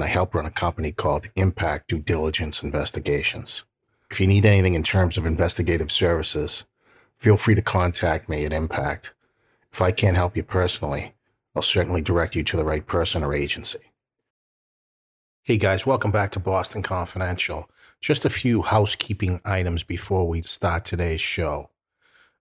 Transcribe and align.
and 0.00 0.08
I 0.08 0.12
help 0.12 0.34
run 0.34 0.46
a 0.46 0.50
company 0.50 0.92
called 0.92 1.28
Impact 1.36 1.88
Due 1.88 1.98
Diligence 1.98 2.62
Investigations. 2.62 3.64
If 4.10 4.18
you 4.18 4.26
need 4.26 4.46
anything 4.46 4.72
in 4.72 4.82
terms 4.82 5.18
of 5.18 5.26
investigative 5.26 5.92
services, 5.92 6.64
feel 7.18 7.36
free 7.36 7.54
to 7.54 7.60
contact 7.60 8.26
me 8.26 8.46
at 8.46 8.52
Impact. 8.54 9.12
If 9.70 9.82
I 9.82 9.90
can't 9.90 10.16
help 10.16 10.38
you 10.38 10.42
personally, 10.42 11.12
I'll 11.54 11.60
certainly 11.60 12.00
direct 12.00 12.34
you 12.34 12.42
to 12.44 12.56
the 12.56 12.64
right 12.64 12.86
person 12.86 13.22
or 13.22 13.34
agency. 13.34 13.92
Hey 15.42 15.58
guys, 15.58 15.84
welcome 15.84 16.10
back 16.10 16.30
to 16.30 16.40
Boston 16.40 16.80
Confidential. 16.80 17.68
Just 18.00 18.24
a 18.24 18.30
few 18.30 18.62
housekeeping 18.62 19.42
items 19.44 19.82
before 19.82 20.26
we 20.26 20.40
start 20.40 20.86
today's 20.86 21.20
show. 21.20 21.68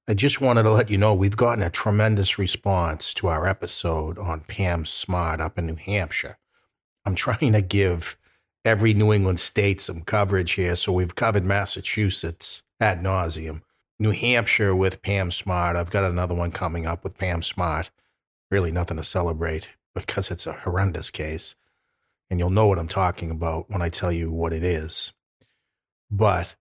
I 0.08 0.14
just 0.14 0.40
wanted 0.40 0.64
to 0.64 0.72
let 0.72 0.90
you 0.90 0.98
know 0.98 1.14
we've 1.14 1.36
gotten 1.36 1.64
a 1.64 1.70
tremendous 1.70 2.40
response 2.40 3.14
to 3.16 3.28
our 3.28 3.46
episode 3.46 4.18
on 4.18 4.46
Pam 4.48 4.86
Smart 4.86 5.42
up 5.42 5.58
in 5.58 5.66
New 5.66 5.76
Hampshire. 5.76 6.38
I'm 7.10 7.16
trying 7.16 7.54
to 7.54 7.62
give 7.62 8.18
every 8.64 8.94
New 8.94 9.12
England 9.12 9.40
state 9.40 9.82
some 9.82 10.02
coverage 10.02 10.52
here. 10.52 10.76
So 10.76 10.92
we've 10.92 11.16
covered 11.16 11.44
Massachusetts 11.44 12.62
ad 12.80 13.02
nauseum, 13.02 13.64
New 14.00 14.12
Hampshire 14.12 14.76
with 14.76 15.02
Pam 15.02 15.32
Smart. 15.32 15.76
I've 15.76 15.90
got 15.90 16.04
another 16.04 16.36
one 16.36 16.52
coming 16.52 16.86
up 16.86 17.04
with 17.04 17.18
Pam 17.18 17.42
Smart. 17.42 17.90
Really 18.52 18.72
nothing 18.72 18.98
to 18.98 19.04
celebrate 19.04 19.70
because 19.96 20.30
it's 20.30 20.46
a 20.46 20.54
horrendous 20.54 21.10
case. 21.10 21.56
And 22.30 22.38
you'll 22.38 22.52
know 22.52 22.68
what 22.68 22.78
I'm 22.78 22.88
talking 22.88 23.32
about 23.32 23.72
when 23.72 23.82
I 23.82 23.90
tell 23.90 24.12
you 24.12 24.32
what 24.32 24.54
it 24.54 24.64
is. 24.64 25.12
But 26.12 26.54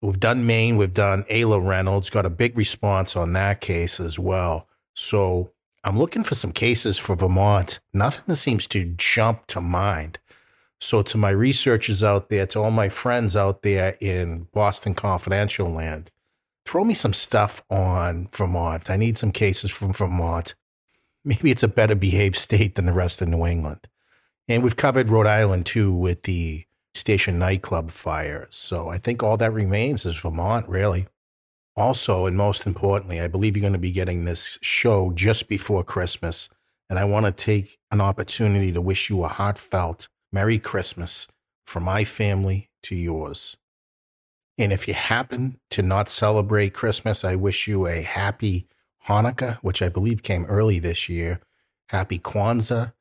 we've 0.00 0.18
done 0.18 0.46
Maine, 0.46 0.78
we've 0.78 0.94
done 0.94 1.24
Ayla 1.24 1.62
Reynolds, 1.62 2.08
got 2.08 2.24
a 2.24 2.30
big 2.30 2.56
response 2.56 3.16
on 3.16 3.34
that 3.34 3.60
case 3.60 4.00
as 4.00 4.18
well. 4.18 4.66
So 4.94 5.52
I'm 5.84 5.98
looking 5.98 6.24
for 6.24 6.34
some 6.34 6.52
cases 6.52 6.96
for 6.96 7.14
Vermont. 7.14 7.78
Nothing 7.92 8.34
seems 8.34 8.66
to 8.68 8.94
jump 8.96 9.46
to 9.48 9.60
mind. 9.60 10.18
So, 10.80 11.02
to 11.02 11.18
my 11.18 11.30
researchers 11.30 12.02
out 12.02 12.30
there, 12.30 12.46
to 12.46 12.60
all 12.60 12.70
my 12.70 12.88
friends 12.88 13.36
out 13.36 13.62
there 13.62 13.96
in 14.00 14.48
Boston 14.52 14.94
Confidential 14.94 15.70
land, 15.70 16.10
throw 16.64 16.84
me 16.84 16.94
some 16.94 17.12
stuff 17.12 17.62
on 17.70 18.28
Vermont. 18.32 18.90
I 18.90 18.96
need 18.96 19.18
some 19.18 19.30
cases 19.30 19.70
from 19.70 19.92
Vermont. 19.92 20.54
Maybe 21.22 21.50
it's 21.50 21.62
a 21.62 21.68
better 21.68 21.94
behaved 21.94 22.36
state 22.36 22.74
than 22.74 22.86
the 22.86 22.92
rest 22.92 23.20
of 23.20 23.28
New 23.28 23.46
England. 23.46 23.86
And 24.48 24.62
we've 24.62 24.76
covered 24.76 25.10
Rhode 25.10 25.26
Island 25.26 25.66
too 25.66 25.92
with 25.92 26.22
the 26.22 26.64
station 26.94 27.38
nightclub 27.38 27.90
fires. 27.90 28.54
So 28.54 28.88
I 28.88 28.98
think 28.98 29.22
all 29.22 29.36
that 29.36 29.52
remains 29.52 30.06
is 30.06 30.18
Vermont, 30.18 30.68
really. 30.68 31.06
Also, 31.76 32.26
and 32.26 32.36
most 32.36 32.66
importantly, 32.66 33.20
I 33.20 33.26
believe 33.26 33.56
you're 33.56 33.62
going 33.62 33.72
to 33.72 33.78
be 33.78 33.90
getting 33.90 34.24
this 34.24 34.58
show 34.62 35.10
just 35.12 35.48
before 35.48 35.82
Christmas. 35.82 36.48
And 36.88 36.98
I 36.98 37.04
want 37.04 37.26
to 37.26 37.32
take 37.32 37.78
an 37.90 38.00
opportunity 38.00 38.70
to 38.72 38.80
wish 38.80 39.10
you 39.10 39.24
a 39.24 39.28
heartfelt 39.28 40.08
Merry 40.32 40.58
Christmas 40.58 41.26
from 41.64 41.84
my 41.84 42.04
family 42.04 42.70
to 42.84 42.94
yours. 42.94 43.56
And 44.56 44.72
if 44.72 44.86
you 44.86 44.94
happen 44.94 45.58
to 45.70 45.82
not 45.82 46.08
celebrate 46.08 46.74
Christmas, 46.74 47.24
I 47.24 47.34
wish 47.34 47.66
you 47.66 47.86
a 47.86 48.02
happy 48.02 48.68
Hanukkah, 49.08 49.56
which 49.58 49.82
I 49.82 49.88
believe 49.88 50.22
came 50.22 50.44
early 50.44 50.78
this 50.78 51.08
year, 51.08 51.40
happy 51.88 52.18
Kwanzaa, 52.18 52.92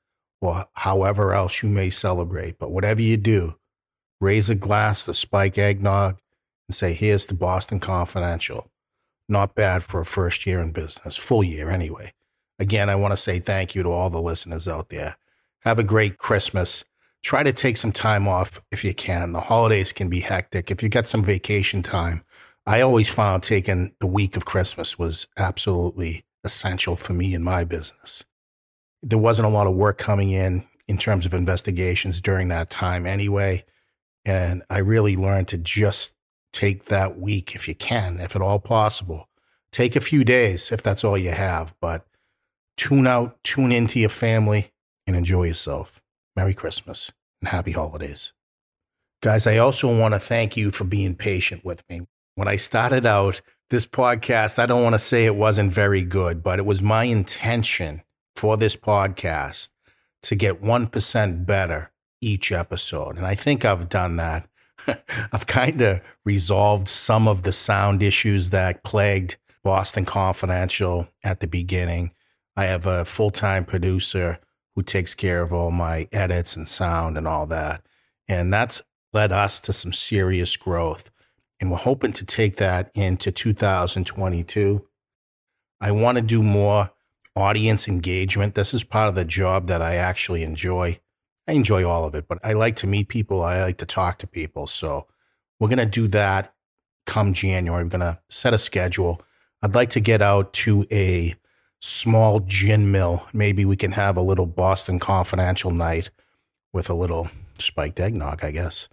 or 0.42 0.66
however 0.74 1.34
else 1.34 1.62
you 1.62 1.70
may 1.70 1.90
celebrate. 1.90 2.58
But 2.58 2.72
whatever 2.72 3.02
you 3.02 3.18
do, 3.18 3.56
raise 4.20 4.50
a 4.50 4.56
glass 4.56 5.06
to 5.06 5.14
spike 5.14 5.58
eggnog 5.58 6.18
and 6.68 6.76
say, 6.76 6.94
here's 6.94 7.26
the 7.26 7.34
Boston 7.34 7.80
Confidential. 7.80 8.72
Not 9.30 9.56
bad 9.56 9.84
for 9.84 10.02
a 10.02 10.06
first 10.06 10.46
year 10.46 10.60
in 10.60 10.72
business, 10.72 11.16
full 11.16 11.44
year 11.44 11.70
anyway. 11.70 12.14
Again, 12.60 12.90
I 12.90 12.96
want 12.96 13.12
to 13.12 13.18
say 13.18 13.40
thank 13.40 13.76
you 13.76 13.84
to 13.84 13.90
all 13.90 14.10
the 14.10 14.22
listeners 14.22 14.68
out 14.68 14.90
there. 14.90 15.18
Have 15.62 15.80
a 15.80 15.84
great 15.84 16.18
Christmas. 16.18 16.86
Try 17.24 17.44
to 17.44 17.54
take 17.54 17.78
some 17.78 17.92
time 17.92 18.28
off 18.28 18.62
if 18.72 18.84
you 18.84 18.94
can. 18.94 19.32
The 19.32 19.42
holidays 19.42 19.94
can 19.94 20.10
be 20.10 20.20
hectic. 20.20 20.70
If 20.70 20.84
you 20.84 20.90
got 20.90 21.08
some 21.08 21.24
vacation 21.24 21.82
time, 21.82 22.24
I 22.66 22.82
always 22.82 23.10
found 23.10 23.44
taking 23.44 23.96
the 24.00 24.08
week 24.08 24.38
of 24.38 24.46
Christmas 24.46 25.00
was 25.00 25.28
absolutely 25.38 26.26
essential 26.44 26.96
for 26.96 27.14
me 27.14 27.34
in 27.34 27.44
my 27.44 27.64
business. 27.64 28.26
There 29.02 29.20
wasn't 29.20 29.48
a 29.48 29.52
lot 29.52 29.68
of 29.68 29.76
work 29.76 29.98
coming 29.98 30.32
in 30.32 30.66
in 30.88 30.98
terms 30.98 31.26
of 31.26 31.34
investigations 31.34 32.22
during 32.22 32.50
that 32.50 32.70
time 32.70 33.06
anyway. 33.06 33.66
And 34.26 34.64
I 34.70 34.78
really 34.80 35.16
learned 35.16 35.48
to 35.50 35.58
just 35.58 36.14
take 36.54 36.86
that 36.86 37.20
week 37.20 37.56
if 37.56 37.68
you 37.68 37.76
can, 37.76 38.20
if 38.20 38.36
at 38.36 38.42
all 38.42 38.60
possible. 38.60 39.28
Take 39.72 39.96
a 39.96 40.02
few 40.02 40.24
days 40.24 40.72
if 40.72 40.82
that's 40.82 41.04
all 41.04 41.18
you 41.18 41.32
have, 41.32 41.76
but 41.82 42.06
tune 42.78 43.08
out, 43.08 43.44
tune 43.44 43.72
into 43.72 44.00
your 44.00 44.10
family, 44.10 44.72
and 45.06 45.16
enjoy 45.16 45.44
yourself. 45.44 46.02
Merry 46.36 46.54
Christmas 46.54 47.12
and 47.42 47.50
happy 47.50 47.72
holidays. 47.72 48.34
Guys, 49.22 49.48
I 49.48 49.58
also 49.58 49.98
want 49.98 50.14
to 50.14 50.20
thank 50.20 50.56
you 50.56 50.72
for 50.72 50.84
being 50.84 51.16
patient 51.16 51.66
with 51.66 51.84
me. 51.90 52.02
When 52.36 52.48
I 52.48 52.56
started 52.56 53.06
out 53.06 53.42
this 53.70 53.86
podcast, 53.86 54.60
I 54.60 54.66
don't 54.66 54.84
want 54.84 54.94
to 54.94 55.00
say 55.00 55.26
it 55.26 55.36
wasn't 55.36 55.72
very 55.72 56.04
good, 56.04 56.44
but 56.44 56.60
it 56.60 56.66
was 56.66 56.82
my 56.82 57.06
intention 57.06 58.04
for 58.36 58.58
this 58.58 58.76
podcast 58.76 59.72
to 60.24 60.36
get 60.36 60.62
1% 60.62 61.46
better 61.46 61.92
each 62.22 62.52
episode. 62.52 63.18
And 63.18 63.26
I 63.26 63.36
think 63.36 63.66
I've 63.66 63.90
done 63.90 64.16
that. 64.18 64.48
I've 65.32 65.48
kind 65.48 65.82
of 65.82 66.02
resolved 66.26 66.88
some 66.88 67.28
of 67.28 67.44
the 67.44 67.52
sound 67.52 68.04
issues 68.04 68.50
that 68.52 68.84
plagued 68.84 69.38
Boston 69.64 70.06
Confidential 70.06 71.08
at 71.24 71.40
the 71.40 71.48
beginning. 71.48 72.12
I 72.56 72.66
have 72.66 72.86
a 72.86 73.06
full 73.06 73.32
time 73.32 73.66
producer 73.66 74.40
who 74.76 74.84
takes 74.84 75.16
care 75.16 75.42
of 75.42 75.54
all 75.54 75.72
my 75.72 76.08
edits 76.12 76.56
and 76.56 76.68
sound 76.68 77.18
and 77.18 77.28
all 77.28 77.46
that. 77.48 77.86
And 78.28 78.54
that's 78.54 78.82
led 79.14 79.32
us 79.32 79.60
to 79.62 79.74
some 79.74 79.94
serious 79.94 80.56
growth. 80.58 81.12
And 81.60 81.72
we're 81.72 81.78
hoping 81.78 82.12
to 82.14 82.26
take 82.26 82.58
that 82.58 82.92
into 82.96 83.32
2022. 83.32 84.86
I 85.80 85.92
want 85.92 86.18
to 86.18 86.24
do 86.24 86.42
more 86.42 86.92
audience 87.36 87.88
engagement. 87.88 88.56
This 88.56 88.74
is 88.74 88.84
part 88.84 89.10
of 89.10 89.16
the 89.16 89.26
job 89.26 89.68
that 89.68 89.82
I 89.82 89.96
actually 89.96 90.44
enjoy. 90.44 91.00
I 91.48 91.54
enjoy 91.54 91.88
all 91.88 92.06
of 92.06 92.16
it, 92.16 92.28
but 92.28 92.40
I 92.44 92.54
like 92.54 92.76
to 92.78 92.88
meet 92.88 93.10
people. 93.10 93.44
I 93.44 93.62
like 93.62 93.78
to 93.80 93.86
talk 93.86 94.20
to 94.20 94.28
people. 94.28 94.68
So 94.68 95.08
we're 95.60 95.68
going 95.68 95.80
to 95.80 95.86
do 95.86 96.08
that 96.10 96.54
come 97.06 97.34
January. 97.34 97.84
We're 97.84 97.90
going 97.90 98.02
to 98.02 98.20
set 98.30 98.54
a 98.54 98.58
schedule. 98.58 99.22
I'd 99.62 99.76
like 99.76 99.90
to 99.92 100.00
get 100.00 100.22
out 100.22 100.54
to 100.54 100.86
a 100.92 101.36
small 101.82 102.40
gin 102.42 102.92
mill. 102.92 103.26
Maybe 103.34 103.66
we 103.66 103.76
can 103.76 103.92
have 103.92 104.16
a 104.16 104.22
little 104.22 104.46
Boston 104.46 105.00
Confidential 105.00 105.72
night 105.72 106.10
with 106.72 106.90
a 106.90 106.94
little 106.94 107.30
spiked 107.58 108.00
eggnog, 108.00 108.44
I 108.44 108.52
guess. 108.52 108.88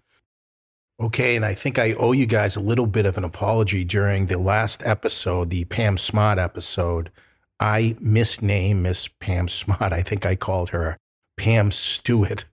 Okay, 1.00 1.34
and 1.34 1.44
I 1.44 1.54
think 1.54 1.78
I 1.78 1.94
owe 1.94 2.12
you 2.12 2.26
guys 2.26 2.56
a 2.56 2.60
little 2.60 2.86
bit 2.86 3.06
of 3.06 3.16
an 3.16 3.24
apology 3.24 3.84
during 3.84 4.26
the 4.26 4.38
last 4.38 4.82
episode, 4.84 5.50
the 5.50 5.64
Pam 5.64 5.96
Smart 5.96 6.38
episode. 6.38 7.10
I 7.58 7.96
misnamed 8.00 8.82
Miss 8.82 9.08
Pam 9.08 9.48
Smart. 9.48 9.80
I 9.92 10.02
think 10.02 10.26
I 10.26 10.36
called 10.36 10.70
her 10.70 10.98
Pam 11.40 11.70
Stewart 11.70 12.44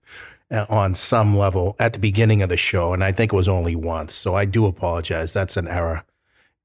uh, 0.49 0.65
on 0.69 0.95
some 0.95 1.37
level 1.37 1.75
at 1.77 1.91
the 1.91 1.99
beginning 1.99 2.41
of 2.41 2.47
the 2.47 2.55
show, 2.55 2.93
and 2.93 3.03
I 3.03 3.11
think 3.11 3.33
it 3.33 3.35
was 3.35 3.49
only 3.49 3.75
once. 3.75 4.13
So 4.13 4.33
I 4.33 4.45
do 4.45 4.65
apologize. 4.65 5.33
That's 5.33 5.57
an 5.57 5.67
error. 5.67 6.05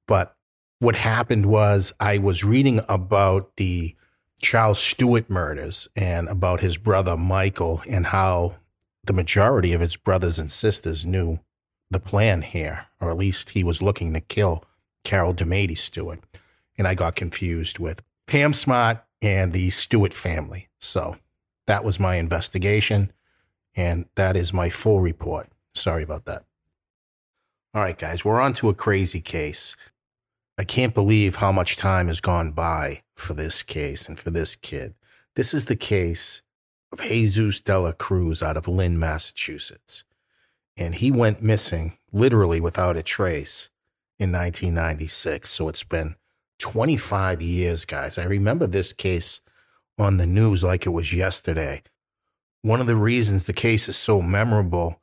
But 0.06 0.36
what 0.78 0.94
happened 0.94 1.46
was 1.46 1.92
I 1.98 2.18
was 2.18 2.44
reading 2.44 2.80
about 2.88 3.56
the 3.56 3.96
Charles 4.40 4.78
Stuart 4.78 5.28
murders 5.28 5.88
and 5.96 6.28
about 6.28 6.60
his 6.60 6.78
brother 6.78 7.16
Michael 7.16 7.82
and 7.90 8.06
how 8.06 8.54
the 9.02 9.12
majority 9.12 9.72
of 9.72 9.80
his 9.80 9.96
brothers 9.96 10.38
and 10.38 10.48
sisters 10.48 11.04
knew 11.04 11.40
the 11.90 11.98
plan 11.98 12.42
here, 12.42 12.86
or 13.00 13.10
at 13.10 13.16
least 13.16 13.50
he 13.50 13.64
was 13.64 13.82
looking 13.82 14.14
to 14.14 14.20
kill 14.20 14.62
Carol 15.02 15.34
DiMaiti 15.34 15.76
Stuart. 15.76 16.20
And 16.78 16.86
I 16.86 16.94
got 16.94 17.16
confused 17.16 17.80
with 17.80 18.00
Pam 18.28 18.52
Smart 18.52 19.02
and 19.20 19.52
the 19.52 19.70
Stuart 19.70 20.14
family. 20.14 20.68
So 20.78 21.16
that 21.66 21.84
was 21.84 22.00
my 22.00 22.16
investigation, 22.16 23.12
and 23.76 24.06
that 24.16 24.36
is 24.36 24.52
my 24.52 24.70
full 24.70 25.00
report. 25.00 25.48
Sorry 25.74 26.02
about 26.02 26.24
that. 26.26 26.44
All 27.74 27.82
right, 27.82 27.98
guys, 27.98 28.24
we're 28.24 28.40
on 28.40 28.52
to 28.54 28.68
a 28.68 28.74
crazy 28.74 29.20
case. 29.20 29.76
I 30.58 30.64
can't 30.64 30.94
believe 30.94 31.36
how 31.36 31.50
much 31.52 31.76
time 31.76 32.08
has 32.08 32.20
gone 32.20 32.52
by 32.52 33.02
for 33.14 33.32
this 33.34 33.62
case 33.62 34.08
and 34.08 34.18
for 34.18 34.30
this 34.30 34.54
kid. 34.56 34.94
This 35.34 35.54
is 35.54 35.64
the 35.64 35.76
case 35.76 36.42
of 36.92 37.00
Jesus 37.00 37.60
Dela 37.62 37.94
Cruz 37.94 38.42
out 38.42 38.58
of 38.58 38.68
Lynn, 38.68 38.98
Massachusetts. 38.98 40.04
and 40.76 40.94
he 40.96 41.10
went 41.10 41.42
missing 41.42 41.98
literally 42.12 42.60
without 42.60 42.96
a 42.96 43.02
trace 43.02 43.70
in 44.18 44.32
1996. 44.32 45.50
So 45.50 45.68
it's 45.68 45.84
been 45.84 46.16
25 46.58 47.42
years, 47.42 47.84
guys. 47.84 48.18
I 48.18 48.24
remember 48.24 48.66
this 48.66 48.92
case 48.92 49.40
on 49.98 50.16
the 50.16 50.26
news 50.26 50.64
like 50.64 50.86
it 50.86 50.90
was 50.90 51.12
yesterday. 51.12 51.82
One 52.62 52.80
of 52.80 52.86
the 52.86 52.96
reasons 52.96 53.44
the 53.44 53.52
case 53.52 53.88
is 53.88 53.96
so 53.96 54.22
memorable 54.22 55.00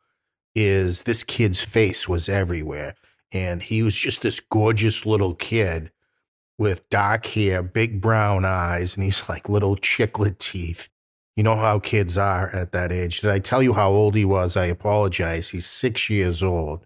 is 0.56 1.04
this 1.04 1.24
kid's 1.24 1.62
face 1.62 2.08
was 2.08 2.30
everywhere. 2.30 2.96
And 3.32 3.62
he 3.62 3.84
was 3.84 3.96
just 3.96 4.22
this 4.22 4.40
gorgeous 4.40 5.06
little 5.06 5.36
kid 5.36 5.92
with 6.58 6.90
dark 6.90 7.26
hair, 7.28 7.62
big 7.62 8.02
brown 8.02 8.44
eyes, 8.44 8.96
and 8.96 9.06
these 9.06 9.28
like 9.30 9.48
little 9.48 9.76
chiclet 9.76 10.40
teeth. 10.40 10.90
You 11.36 11.44
know 11.44 11.56
how 11.56 11.80
kids 11.80 12.18
are 12.18 12.50
at 12.50 12.72
that 12.74 12.92
age. 12.92 13.22
Did 13.22 13.30
I 13.30 13.40
tell 13.40 13.64
you 13.64 13.74
how 13.74 13.92
old 13.92 14.16
he 14.16 14.26
was? 14.26 14.58
I 14.58 14.66
apologize. 14.66 15.50
He's 15.50 15.66
six 15.66 16.10
years 16.10 16.44
old. 16.44 16.86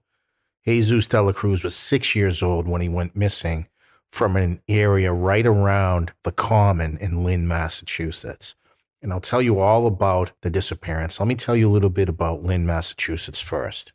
Jesus 0.65 1.07
de 1.07 1.21
la 1.21 1.31
Cruz 1.31 1.63
was 1.63 1.75
six 1.75 2.15
years 2.15 2.44
old 2.44 2.67
when 2.67 2.81
he 2.81 2.89
went 2.89 3.15
missing 3.15 3.67
from 4.13 4.36
an 4.36 4.62
area 4.69 5.12
right 5.12 5.48
around 5.48 6.13
the 6.24 6.31
Common 6.31 6.98
in 6.98 7.24
Lynn, 7.24 7.48
Massachusetts. 7.48 8.54
And 9.01 9.12
I'll 9.12 9.19
tell 9.19 9.42
you 9.42 9.57
all 9.60 9.88
about 9.88 10.33
the 10.44 10.51
disappearance. 10.51 11.19
Let 11.19 11.27
me 11.27 11.33
tell 11.33 11.56
you 11.56 11.68
a 11.68 11.71
little 11.74 11.89
bit 11.89 12.10
about 12.10 12.44
Lynn, 12.44 12.63
Massachusetts 12.63 13.39
first. 13.39 13.92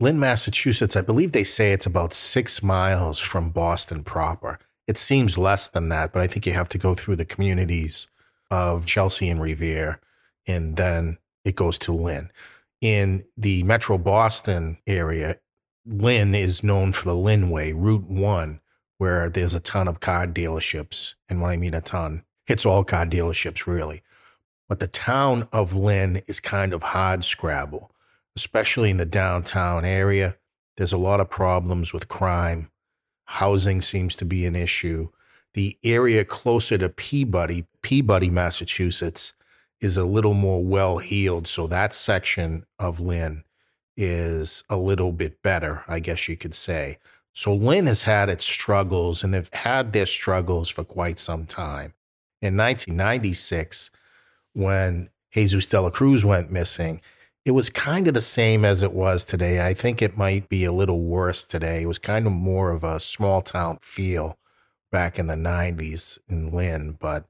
Lynn, 0.00 0.18
Massachusetts, 0.18 0.96
I 0.96 1.02
believe 1.02 1.30
they 1.30 1.44
say 1.44 1.72
it's 1.72 1.86
about 1.86 2.12
six 2.12 2.64
miles 2.64 3.20
from 3.20 3.50
Boston 3.50 4.02
proper. 4.02 4.58
It 4.88 4.96
seems 4.96 5.38
less 5.38 5.68
than 5.68 5.88
that, 5.90 6.12
but 6.12 6.20
I 6.20 6.26
think 6.26 6.44
you 6.44 6.52
have 6.54 6.68
to 6.70 6.78
go 6.78 6.96
through 6.96 7.14
the 7.14 7.24
communities 7.24 8.08
of 8.50 8.86
Chelsea 8.86 9.28
and 9.28 9.40
Revere, 9.40 10.00
and 10.48 10.76
then 10.76 11.18
it 11.44 11.54
goes 11.54 11.78
to 11.78 11.92
Lynn. 11.92 12.32
In 12.80 13.24
the 13.36 13.62
metro 13.62 13.98
Boston 13.98 14.78
area, 14.84 15.38
Lynn 15.86 16.34
is 16.34 16.64
known 16.64 16.90
for 16.90 17.04
the 17.04 17.14
Lynn 17.14 17.50
Way, 17.50 17.72
Route 17.72 18.08
1, 18.08 18.60
where 18.98 19.30
there's 19.30 19.54
a 19.54 19.60
ton 19.60 19.88
of 19.88 20.00
car 20.00 20.26
dealerships. 20.26 21.14
And 21.28 21.40
when 21.40 21.50
I 21.50 21.56
mean 21.56 21.74
a 21.74 21.80
ton, 21.80 22.24
it's 22.46 22.66
all 22.66 22.84
car 22.84 23.06
dealerships, 23.06 23.66
really. 23.66 24.02
But 24.68 24.80
the 24.80 24.88
town 24.88 25.48
of 25.52 25.74
Lynn 25.74 26.22
is 26.26 26.40
kind 26.40 26.74
of 26.74 26.82
hard 26.82 27.24
scrabble, 27.24 27.90
especially 28.36 28.90
in 28.90 28.98
the 28.98 29.06
downtown 29.06 29.84
area. 29.84 30.36
There's 30.76 30.92
a 30.92 30.98
lot 30.98 31.20
of 31.20 31.30
problems 31.30 31.92
with 31.92 32.08
crime. 32.08 32.70
Housing 33.24 33.80
seems 33.80 34.14
to 34.16 34.24
be 34.24 34.44
an 34.44 34.56
issue. 34.56 35.08
The 35.54 35.78
area 35.82 36.24
closer 36.24 36.76
to 36.78 36.88
Peabody, 36.88 37.66
Peabody, 37.82 38.30
Massachusetts, 38.30 39.34
is 39.80 39.96
a 39.96 40.04
little 40.04 40.34
more 40.34 40.62
well 40.62 40.98
heeled. 40.98 41.46
So 41.46 41.66
that 41.68 41.94
section 41.94 42.64
of 42.78 43.00
Lynn 43.00 43.44
is 43.96 44.64
a 44.68 44.76
little 44.76 45.12
bit 45.12 45.42
better, 45.42 45.84
I 45.88 46.00
guess 46.00 46.28
you 46.28 46.36
could 46.36 46.54
say. 46.54 46.98
So 47.38 47.54
Lynn 47.54 47.86
has 47.86 48.02
had 48.02 48.28
its 48.28 48.44
struggles 48.44 49.22
and 49.22 49.32
they've 49.32 49.54
had 49.54 49.92
their 49.92 50.06
struggles 50.06 50.68
for 50.68 50.82
quite 50.82 51.20
some 51.20 51.46
time. 51.46 51.94
In 52.42 52.56
1996, 52.56 53.92
when 54.54 55.10
Jesus 55.30 55.68
de 55.68 55.80
la 55.80 55.90
Cruz 55.90 56.24
went 56.24 56.50
missing, 56.50 57.00
it 57.44 57.52
was 57.52 57.70
kind 57.70 58.08
of 58.08 58.14
the 58.14 58.20
same 58.20 58.64
as 58.64 58.82
it 58.82 58.92
was 58.92 59.24
today. 59.24 59.64
I 59.64 59.72
think 59.72 60.02
it 60.02 60.18
might 60.18 60.48
be 60.48 60.64
a 60.64 60.72
little 60.72 61.02
worse 61.02 61.44
today. 61.44 61.82
It 61.82 61.86
was 61.86 62.00
kind 62.00 62.26
of 62.26 62.32
more 62.32 62.72
of 62.72 62.82
a 62.82 62.98
small 62.98 63.40
town 63.40 63.78
feel 63.82 64.36
back 64.90 65.16
in 65.16 65.28
the 65.28 65.36
90s 65.36 66.18
in 66.28 66.50
Lynn, 66.50 66.96
but 66.98 67.26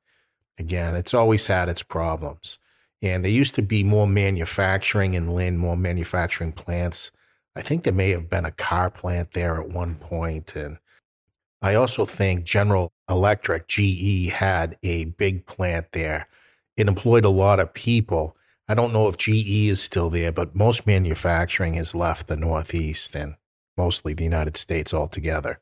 again, 0.59 0.97
it's 0.97 1.13
always 1.13 1.49
had 1.49 1.69
its 1.69 1.83
problems. 1.83 2.59
And 3.03 3.23
there 3.23 3.31
used 3.31 3.57
to 3.57 3.63
be 3.63 3.85
more 3.85 4.07
manufacturing 4.07 5.13
in 5.13 5.35
Lynn, 5.35 5.59
more 5.59 5.77
manufacturing 5.77 6.53
plants. 6.53 7.13
I 7.57 7.63
think 7.63 7.83
there 7.83 7.93
may 7.93 8.11
have 8.11 8.31
been 8.31 8.45
a 8.45 8.53
car 8.53 8.91
plant 8.91 9.33
there 9.33 9.61
at 9.61 9.69
one 9.69 9.97
point. 9.97 10.55
And 10.55 10.79
I 11.61 11.75
also 11.75 12.05
think 12.05 12.45
General 12.45 12.93
Electric, 13.09 13.69
GE, 13.69 14.31
had 14.31 14.77
a 14.83 15.07
big 15.07 15.47
plant 15.47 15.93
there. 15.93 16.29
It 16.77 16.89
employed 16.89 17.25
a 17.25 17.31
lot 17.31 17.59
of 17.59 17.75
people. 17.75 18.37
I 18.69 18.75
don't 18.75 18.93
know 18.93 19.09
if 19.09 19.17
GE 19.17 19.69
is 19.69 19.81
still 19.81 20.11
there, 20.11 20.31
but 20.31 20.55
most 20.55 20.87
manufacturing 20.87 21.75
has 21.75 21.95
left 21.95 22.27
the 22.27 22.37
Northeast 22.37 23.17
and 23.17 23.35
mostly 23.77 24.15
the 24.15 24.25
United 24.25 24.57
States 24.57 24.93
altogether. 24.93 25.61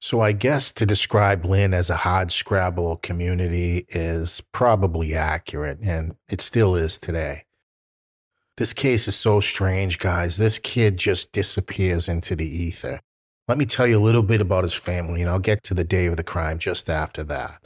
So 0.00 0.20
I 0.20 0.32
guess 0.32 0.70
to 0.72 0.86
describe 0.86 1.44
Lynn 1.44 1.74
as 1.74 1.90
a 1.90 2.26
scrabble 2.28 2.96
community 2.96 3.84
is 3.88 4.42
probably 4.52 5.14
accurate, 5.14 5.78
and 5.82 6.14
it 6.28 6.40
still 6.40 6.76
is 6.76 6.98
today. 6.98 7.44
This 8.58 8.72
case 8.72 9.06
is 9.06 9.14
so 9.14 9.38
strange, 9.38 10.00
guys. 10.00 10.36
This 10.36 10.58
kid 10.58 10.96
just 10.96 11.30
disappears 11.30 12.08
into 12.08 12.34
the 12.34 12.44
ether. 12.44 12.98
Let 13.46 13.56
me 13.56 13.64
tell 13.64 13.86
you 13.86 14.00
a 14.00 14.02
little 14.02 14.24
bit 14.24 14.40
about 14.40 14.64
his 14.64 14.74
family, 14.74 15.20
and 15.20 15.30
I'll 15.30 15.38
get 15.38 15.62
to 15.62 15.74
the 15.74 15.84
day 15.84 16.06
of 16.06 16.16
the 16.16 16.24
crime 16.24 16.58
just 16.58 16.90
after 16.90 17.22
that. 17.22 17.64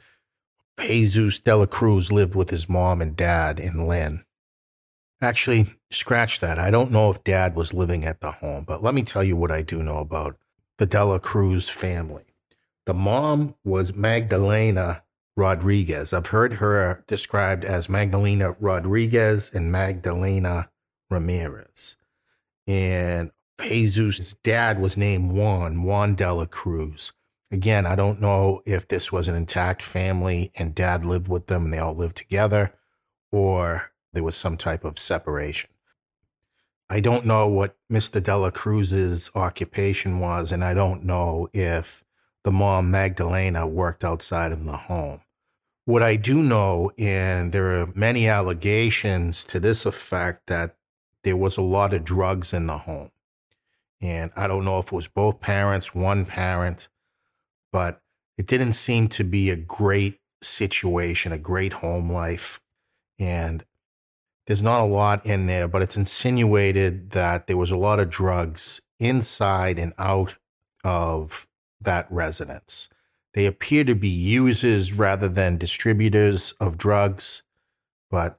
Jesus 0.79 1.41
de 1.41 1.57
la 1.57 1.65
Cruz 1.65 2.13
lived 2.13 2.35
with 2.35 2.51
his 2.51 2.69
mom 2.69 3.01
and 3.01 3.17
dad 3.17 3.59
in 3.59 3.87
Lynn. 3.87 4.23
Actually, 5.23 5.75
scratch 5.91 6.41
that. 6.41 6.59
I 6.59 6.71
don't 6.71 6.91
know 6.91 7.09
if 7.09 7.25
dad 7.25 7.57
was 7.57 7.73
living 7.73 8.05
at 8.05 8.21
the 8.21 8.33
home, 8.33 8.65
but 8.65 8.83
let 8.83 8.93
me 8.93 9.01
tell 9.01 9.25
you 9.25 9.35
what 9.35 9.51
I 9.51 9.63
do 9.63 9.83
know 9.83 9.97
about 9.97 10.37
the 10.77 10.85
Dela 10.85 11.19
Cruz 11.19 11.71
family. 11.71 12.25
The 12.85 12.93
mom 12.93 13.55
was 13.65 13.97
Magdalena 13.97 15.05
Rodriguez. 15.39 16.13
I've 16.13 16.27
heard 16.27 16.55
her 16.55 17.03
described 17.07 17.65
as 17.65 17.89
Magdalena 17.89 18.57
Rodriguez 18.61 19.51
and 19.55 19.73
Magdalena 19.73 20.69
Ramirez. 21.13 21.97
And 22.67 23.31
Jesus' 23.61 24.35
dad 24.43 24.81
was 24.81 24.97
named 24.97 25.33
Juan, 25.33 25.83
Juan 25.83 26.15
Dela 26.15 26.47
Cruz. 26.47 27.13
Again, 27.51 27.87
I 27.87 27.95
don't 27.95 28.21
know 28.21 28.63
if 28.65 28.89
this 28.89 29.13
was 29.13 29.29
an 29.29 29.35
intact 29.35 29.83
family 29.83 30.51
and 30.59 30.75
dad 30.75 31.05
lived 31.05 31.29
with 31.29 31.47
them 31.47 31.67
and 31.67 31.75
they 31.75 31.79
all 31.79 31.95
lived 31.95 32.17
together, 32.17 32.73
or 33.31 33.93
there 34.13 34.25
was 34.25 34.35
some 34.35 34.57
type 34.57 34.85
of 34.85 34.99
separation. 34.99 35.71
I 36.89 37.01
don't 37.01 37.25
know 37.25 37.49
what 37.49 37.77
Mr. 37.91 38.23
Dela 38.23 38.53
Cruz's 38.53 39.31
occupation 39.35 40.19
was, 40.19 40.53
and 40.53 40.63
I 40.63 40.75
don't 40.75 41.05
know 41.05 41.49
if 41.53 42.05
the 42.45 42.53
mom, 42.53 42.91
Magdalena, 42.91 43.67
worked 43.67 44.05
outside 44.05 44.53
of 44.53 44.65
the 44.65 44.77
home. 44.77 45.21
What 45.85 46.03
I 46.03 46.17
do 46.17 46.43
know, 46.43 46.93
and 46.99 47.53
there 47.53 47.81
are 47.81 47.89
many 47.95 48.29
allegations 48.29 49.45
to 49.47 49.59
this 49.59 49.87
effect, 49.87 50.47
that 50.49 50.77
there 51.25 51.37
was 51.37 51.57
a 51.57 51.63
lot 51.63 51.95
of 51.95 52.05
drugs 52.05 52.53
in 52.53 52.67
the 52.67 52.79
home. 52.79 53.11
And 54.01 54.33
I 54.37 54.47
don't 54.47 54.65
know 54.65 54.79
if 54.79 54.87
it 54.87 54.93
was 54.93 55.09
both 55.09 55.41
parents, 55.41 55.95
one 55.95 56.27
parent, 56.27 56.89
but 57.71 58.01
it 58.37 58.47
didn't 58.47 58.73
seem 58.73 59.09
to 59.09 59.25
be 59.25 59.51
a 59.51 59.57
great 59.57 60.19
situation, 60.41 61.33
a 61.33 61.39
great 61.39 61.75
home 61.75 62.11
life. 62.11 62.61
And 63.19 63.65
there's 64.47 64.63
not 64.63 64.81
a 64.81 64.87
lot 64.87 65.25
in 65.25 65.47
there, 65.47 65.69
but 65.69 65.83
it's 65.83 65.97
insinuated 65.97 67.11
that 67.11 67.47
there 67.47 67.57
was 67.57 67.71
a 67.71 67.77
lot 67.77 68.01
of 68.01 68.11
drugs 68.11 68.83
inside 68.99 69.79
and 69.79 69.93
out 69.99 70.35
of 70.83 71.47
that 71.81 72.07
residence. 72.11 72.89
They 73.35 73.47
appear 73.47 73.85
to 73.85 73.95
be 73.95 74.09
users 74.09 74.93
rather 74.93 75.29
than 75.29 75.57
distributors 75.57 76.53
of 76.61 76.77
drugs, 76.77 77.45
but 78.11 78.39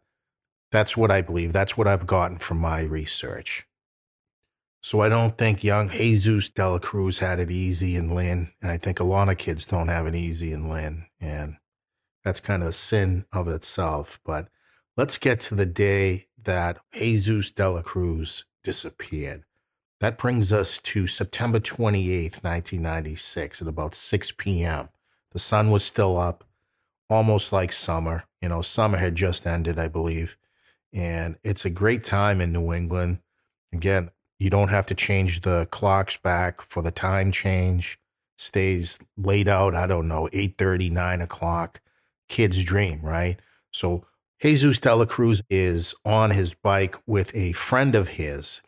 that's 0.74 0.98
what 0.98 1.12
I 1.12 1.22
believe. 1.22 1.54
That's 1.54 1.78
what 1.78 1.88
I've 1.88 2.06
gotten 2.06 2.38
from 2.38 2.58
my 2.58 2.82
research. 2.82 3.66
So 4.82 5.00
I 5.00 5.08
don't 5.08 5.38
think 5.38 5.64
young 5.64 5.90
Jesus 5.90 6.50
de 6.50 6.70
la 6.70 6.80
Cruz 6.80 7.20
had 7.20 7.40
it 7.40 7.50
easy 7.50 7.96
in 7.96 8.14
Lynn. 8.14 8.52
And 8.62 8.70
I 8.70 8.78
think 8.78 9.00
a 9.00 9.06
lot 9.06 9.30
of 9.30 9.38
kids 9.38 9.66
don't 9.66 9.88
have 9.88 10.08
it 10.08 10.16
easy 10.16 10.52
in 10.52 10.68
Lynn. 10.68 11.06
And 11.22 11.56
that's 12.26 12.42
kind 12.42 12.62
of 12.62 12.70
a 12.70 12.74
sin 12.74 13.26
of 13.32 13.48
itself. 13.48 14.20
But 14.26 14.50
Let's 14.96 15.18
get 15.18 15.40
to 15.42 15.56
the 15.56 15.66
day 15.66 16.26
that 16.44 16.78
Jesus 16.94 17.52
de 17.52 17.68
la 17.68 17.82
Cruz 17.82 18.46
disappeared. 18.64 19.44
That 20.02 20.20
brings 20.20 20.54
us 20.54 20.78
to 20.82 21.08
September 21.08 21.60
28th, 21.60 22.44
1996, 22.44 23.64
at 23.64 23.68
about 23.68 23.96
6 23.96 24.34
p.m. 24.34 24.90
The 25.32 25.40
sun 25.40 25.72
was 25.72 25.84
still 25.84 26.16
up, 26.16 26.44
almost 27.10 27.52
like 27.52 27.72
summer. 27.72 28.26
You 28.40 28.50
know, 28.50 28.62
summer 28.62 29.00
had 29.00 29.16
just 29.16 29.48
ended, 29.48 29.80
I 29.80 29.88
believe. 29.88 30.38
And 30.94 31.38
it's 31.44 31.66
a 31.66 31.70
great 31.70 32.04
time 32.04 32.40
in 32.40 32.54
New 32.54 32.72
England. 32.72 33.20
Again, 33.74 34.12
you 34.40 34.50
don't 34.50 34.70
have 34.70 34.86
to 34.88 34.96
change 34.96 35.42
the 35.42 35.68
clocks 35.72 36.18
back 36.18 36.62
for 36.62 36.84
the 36.84 36.92
time 36.92 37.32
change. 37.32 37.98
Stays 38.38 39.00
laid 39.18 39.48
out, 39.48 39.74
I 39.74 39.88
don't 39.88 40.08
know, 40.08 40.30
8 40.32 40.58
30, 40.58 40.90
9 40.90 41.22
o'clock. 41.22 41.82
Kids 42.30 42.64
dream, 42.64 43.02
right? 43.02 43.40
So 43.72 44.06
Jesus 44.42 44.80
de 44.80 44.94
la 44.94 45.06
Cruz 45.06 45.42
is 45.50 45.96
on 46.04 46.32
his 46.32 46.54
bike 46.54 46.98
with 47.08 47.34
a 47.36 47.54
friend 47.54 47.96
of 47.96 48.10
his. 48.10 48.62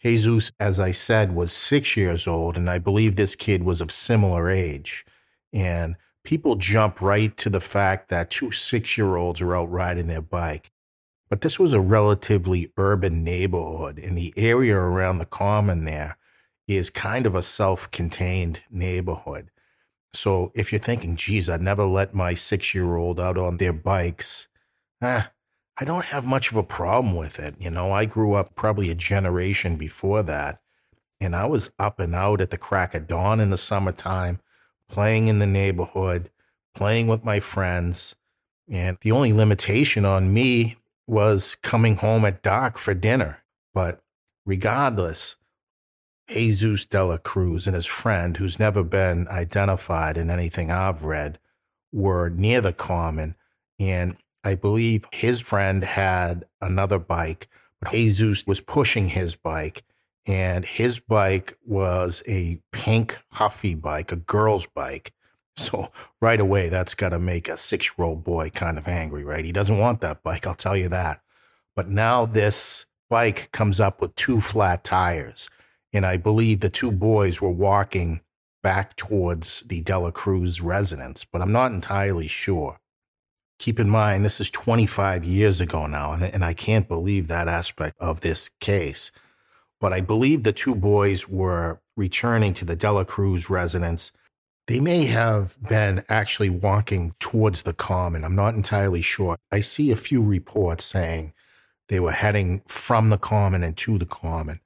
Jesus, 0.00 0.52
as 0.60 0.78
I 0.78 0.92
said, 0.92 1.34
was 1.34 1.50
six 1.50 1.96
years 1.96 2.28
old, 2.28 2.56
and 2.56 2.70
I 2.70 2.78
believe 2.78 3.16
this 3.16 3.34
kid 3.34 3.64
was 3.64 3.80
of 3.80 3.90
similar 3.90 4.48
age. 4.48 5.04
And 5.52 5.96
people 6.22 6.54
jump 6.54 7.00
right 7.00 7.36
to 7.38 7.50
the 7.50 7.60
fact 7.60 8.08
that 8.08 8.30
two 8.30 8.52
six 8.52 8.96
year 8.96 9.16
olds 9.16 9.40
are 9.42 9.56
out 9.56 9.70
riding 9.70 10.06
their 10.06 10.22
bike. 10.22 10.70
But 11.28 11.40
this 11.40 11.58
was 11.58 11.74
a 11.74 11.80
relatively 11.80 12.72
urban 12.76 13.24
neighborhood, 13.24 13.98
and 13.98 14.16
the 14.16 14.32
area 14.36 14.76
around 14.76 15.18
the 15.18 15.26
common 15.26 15.84
there 15.84 16.16
is 16.68 16.90
kind 16.90 17.26
of 17.26 17.34
a 17.34 17.42
self 17.42 17.90
contained 17.90 18.62
neighborhood. 18.70 19.50
So 20.14 20.50
if 20.54 20.72
you're 20.72 20.78
thinking, 20.78 21.16
geez, 21.16 21.50
I'd 21.50 21.60
never 21.60 21.84
let 21.84 22.14
my 22.14 22.34
six 22.34 22.74
year 22.74 22.96
old 22.96 23.20
out 23.20 23.36
on 23.38 23.56
their 23.56 23.72
bikes, 23.72 24.48
eh, 25.02 25.24
I 25.78 25.84
don't 25.84 26.06
have 26.06 26.24
much 26.24 26.50
of 26.50 26.56
a 26.56 26.62
problem 26.62 27.14
with 27.16 27.38
it. 27.38 27.54
You 27.58 27.70
know, 27.70 27.92
I 27.92 28.06
grew 28.06 28.34
up 28.34 28.54
probably 28.54 28.90
a 28.90 28.94
generation 28.94 29.76
before 29.76 30.22
that, 30.22 30.60
and 31.20 31.36
I 31.36 31.46
was 31.46 31.70
up 31.78 32.00
and 32.00 32.14
out 32.14 32.40
at 32.40 32.50
the 32.50 32.58
crack 32.58 32.94
of 32.94 33.06
dawn 33.06 33.40
in 33.40 33.50
the 33.50 33.56
summertime, 33.56 34.40
playing 34.88 35.28
in 35.28 35.38
the 35.38 35.46
neighborhood, 35.46 36.30
playing 36.74 37.08
with 37.08 37.24
my 37.24 37.40
friends. 37.40 38.16
And 38.68 38.96
the 39.00 39.12
only 39.12 39.32
limitation 39.32 40.04
on 40.04 40.32
me 40.32 40.76
was 41.06 41.54
coming 41.56 41.96
home 41.96 42.24
at 42.24 42.42
dark 42.42 42.78
for 42.78 42.94
dinner. 42.94 43.42
But 43.74 44.02
regardless, 44.44 45.36
Jesus 46.28 46.86
de 46.86 47.04
la 47.04 47.18
Cruz 47.18 47.66
and 47.66 47.76
his 47.76 47.86
friend, 47.86 48.36
who's 48.36 48.58
never 48.58 48.82
been 48.82 49.28
identified 49.28 50.16
in 50.16 50.30
anything 50.30 50.70
I've 50.70 51.04
read, 51.04 51.38
were 51.92 52.28
near 52.28 52.60
the 52.60 52.72
common. 52.72 53.36
And 53.78 54.16
I 54.42 54.54
believe 54.54 55.06
his 55.12 55.40
friend 55.40 55.84
had 55.84 56.44
another 56.60 56.98
bike, 56.98 57.48
but 57.80 57.92
Jesus 57.92 58.46
was 58.46 58.60
pushing 58.60 59.08
his 59.08 59.36
bike. 59.36 59.84
And 60.26 60.64
his 60.64 60.98
bike 60.98 61.56
was 61.64 62.24
a 62.26 62.60
pink 62.72 63.18
Huffy 63.32 63.76
bike, 63.76 64.10
a 64.10 64.16
girl's 64.16 64.66
bike. 64.66 65.12
So 65.56 65.90
right 66.20 66.40
away, 66.40 66.68
that's 66.68 66.94
got 66.94 67.10
to 67.10 67.18
make 67.18 67.48
a 67.48 67.56
six 67.56 67.92
year 67.96 68.06
old 68.06 68.24
boy 68.24 68.50
kind 68.50 68.78
of 68.78 68.86
angry, 68.88 69.24
right? 69.24 69.44
He 69.44 69.52
doesn't 69.52 69.78
want 69.78 70.00
that 70.02 70.22
bike, 70.22 70.46
I'll 70.46 70.54
tell 70.54 70.76
you 70.76 70.88
that. 70.90 71.20
But 71.74 71.88
now 71.88 72.26
this 72.26 72.86
bike 73.08 73.50
comes 73.52 73.80
up 73.80 74.00
with 74.00 74.14
two 74.16 74.40
flat 74.40 74.84
tires 74.84 75.48
and 75.96 76.04
I 76.04 76.18
believe 76.18 76.60
the 76.60 76.68
two 76.68 76.92
boys 76.92 77.40
were 77.40 77.50
walking 77.50 78.20
back 78.62 78.96
towards 78.96 79.62
the 79.62 79.80
Dela 79.80 80.12
Cruz 80.12 80.60
residence, 80.60 81.24
but 81.24 81.40
I'm 81.40 81.52
not 81.52 81.72
entirely 81.72 82.26
sure. 82.26 82.80
Keep 83.58 83.80
in 83.80 83.88
mind, 83.88 84.24
this 84.24 84.38
is 84.38 84.50
25 84.50 85.24
years 85.24 85.60
ago 85.60 85.86
now, 85.86 86.12
and 86.12 86.44
I 86.44 86.52
can't 86.52 86.86
believe 86.86 87.28
that 87.28 87.48
aspect 87.48 87.96
of 87.98 88.20
this 88.20 88.50
case. 88.60 89.10
But 89.80 89.94
I 89.94 90.02
believe 90.02 90.42
the 90.42 90.52
two 90.52 90.74
boys 90.74 91.28
were 91.28 91.80
returning 91.96 92.52
to 92.54 92.66
the 92.66 92.76
Dela 92.76 93.06
Cruz 93.06 93.48
residence. 93.48 94.12
They 94.66 94.80
may 94.80 95.06
have 95.06 95.56
been 95.68 96.02
actually 96.08 96.50
walking 96.50 97.14
towards 97.20 97.62
the 97.62 97.72
common. 97.72 98.24
I'm 98.24 98.34
not 98.34 98.54
entirely 98.54 99.00
sure. 99.00 99.36
I 99.52 99.60
see 99.60 99.92
a 99.92 99.96
few 99.96 100.22
reports 100.22 100.84
saying 100.84 101.32
they 101.88 102.00
were 102.00 102.12
heading 102.12 102.62
from 102.66 103.10
the 103.10 103.18
common 103.18 103.62
and 103.62 103.76
to 103.76 103.96
the 103.96 104.06
common. 104.06 104.60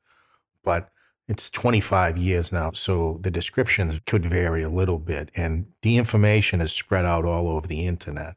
But 0.64 0.90
it's 1.28 1.50
25 1.50 2.16
years 2.16 2.50
now, 2.50 2.72
so 2.72 3.18
the 3.20 3.30
descriptions 3.30 4.00
could 4.06 4.24
vary 4.24 4.62
a 4.62 4.70
little 4.70 4.98
bit, 4.98 5.30
and 5.36 5.66
the 5.82 5.96
information 5.96 6.60
is 6.60 6.72
spread 6.72 7.04
out 7.04 7.24
all 7.24 7.48
over 7.48 7.68
the 7.68 7.86
internet. 7.86 8.36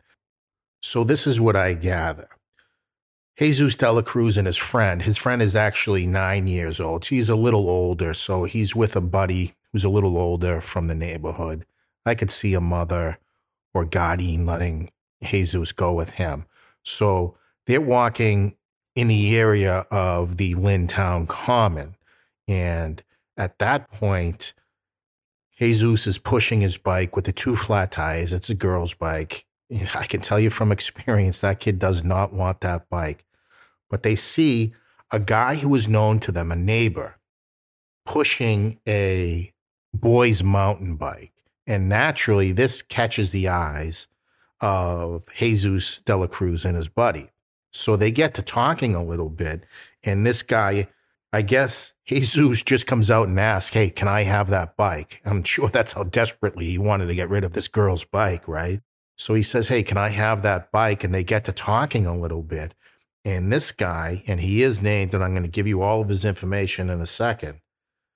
So, 0.82 1.04
this 1.04 1.26
is 1.26 1.40
what 1.40 1.56
I 1.56 1.74
gather. 1.74 2.28
Jesus 3.38 3.74
de 3.74 3.92
la 3.92 4.04
Cruz 4.04 4.38
and 4.38 4.46
his 4.46 4.58
friend, 4.58 5.02
his 5.02 5.18
friend 5.18 5.42
is 5.42 5.56
actually 5.56 6.06
nine 6.06 6.46
years 6.46 6.80
old. 6.80 7.06
He's 7.06 7.30
a 7.30 7.36
little 7.36 7.68
older, 7.68 8.14
so 8.14 8.44
he's 8.44 8.76
with 8.76 8.96
a 8.96 9.02
buddy 9.02 9.56
who's 9.74 9.84
a 9.84 9.90
little 9.90 10.18
older 10.18 10.62
from 10.62 10.88
the 10.88 10.96
neighborhood. 10.96 11.66
I 12.06 12.16
could 12.16 12.30
see 12.30 12.54
a 12.54 12.62
mother 12.62 13.18
or 13.74 13.84
guardian 13.84 14.46
letting 14.46 14.92
Jesus 15.24 15.72
go 15.72 15.92
with 15.94 16.12
him. 16.12 16.46
So 16.84 17.36
they're 17.66 17.82
walking 17.82 18.56
in 18.96 19.08
the 19.08 19.36
area 19.36 19.86
of 19.90 20.38
the 20.38 20.56
Town 20.88 21.26
Common. 21.28 21.96
And 22.48 23.02
at 23.36 23.58
that 23.60 23.90
point, 23.92 24.54
Jesus 25.58 26.06
is 26.06 26.18
pushing 26.18 26.62
his 26.62 26.78
bike 26.78 27.16
with 27.16 27.26
the 27.26 27.32
two 27.32 27.56
flat 27.56 27.92
tires. 27.92 28.34
It's 28.34 28.50
a 28.50 28.56
girl's 28.56 28.94
bike. 28.94 29.46
I 29.96 30.06
can 30.06 30.22
tell 30.22 30.40
you 30.40 30.50
from 30.50 30.72
experience 30.72 31.42
that 31.42 31.60
kid 31.60 31.80
does 31.80 32.04
not 32.04 32.34
want 32.34 32.62
that 32.62 32.90
bike. 32.90 33.26
But 33.90 34.04
they 34.04 34.16
see 34.16 34.74
a 35.12 35.20
guy 35.20 35.56
who 35.56 35.74
is 35.76 35.88
known 35.88 36.20
to 36.22 36.32
them, 36.32 36.52
a 36.52 36.56
neighbor, 36.56 37.18
pushing 38.06 38.80
a 38.88 39.53
boy's 39.94 40.44
mountain 40.44 40.96
bike. 40.96 41.32
And 41.66 41.88
naturally, 41.88 42.52
this 42.52 42.82
catches 42.82 43.32
the 43.32 43.48
eyes 43.48 44.08
of 44.60 45.26
Jesus 45.36 46.00
de 46.00 46.16
la 46.16 46.28
Cruz 46.28 46.66
and 46.66 46.76
his 46.76 46.90
buddy. 46.90 47.30
So 47.72 47.96
they 47.96 48.12
get 48.12 48.34
to 48.36 48.42
talking 48.42 48.96
a 48.96 49.04
little 49.04 49.30
bit. 49.30 49.66
And 50.04 50.26
this 50.26 50.42
guy 50.44 50.88
I 51.36 51.42
guess 51.42 51.96
Jesus 52.06 52.62
just 52.62 52.86
comes 52.86 53.10
out 53.10 53.28
and 53.28 53.40
asks, 53.40 53.74
Hey, 53.74 53.90
can 53.90 54.08
I 54.08 54.22
have 54.22 54.50
that 54.52 54.78
bike? 54.78 55.20
I'm 55.26 55.44
sure 55.44 55.68
that's 55.68 55.94
how 55.94 56.04
desperately 56.04 56.66
he 56.66 56.78
wanted 56.78 57.08
to 57.08 57.16
get 57.16 57.28
rid 57.28 57.44
of 57.44 57.54
this 57.54 57.68
girl's 57.68 58.06
bike, 58.06 58.48
right? 58.48 58.82
So 59.18 59.34
he 59.34 59.42
says, 59.42 59.68
Hey, 59.68 59.82
can 59.82 59.98
I 59.98 60.10
have 60.10 60.44
that 60.44 60.72
bike? 60.72 61.04
And 61.04 61.14
they 61.14 61.24
get 61.24 61.44
to 61.46 61.52
talking 61.52 62.06
a 62.06 62.16
little 62.16 62.44
bit. 62.44 62.76
And 63.26 63.52
this 63.52 63.72
guy, 63.72 64.22
and 64.28 64.42
he 64.42 64.62
is 64.62 64.84
named, 64.84 65.16
and 65.16 65.24
I'm 65.24 65.32
going 65.32 65.44
to 65.44 65.50
give 65.50 65.66
you 65.66 65.82
all 65.82 66.02
of 66.02 66.10
his 66.10 66.24
information 66.24 66.92
in 66.92 67.02
a 67.02 67.08
second, 67.08 67.62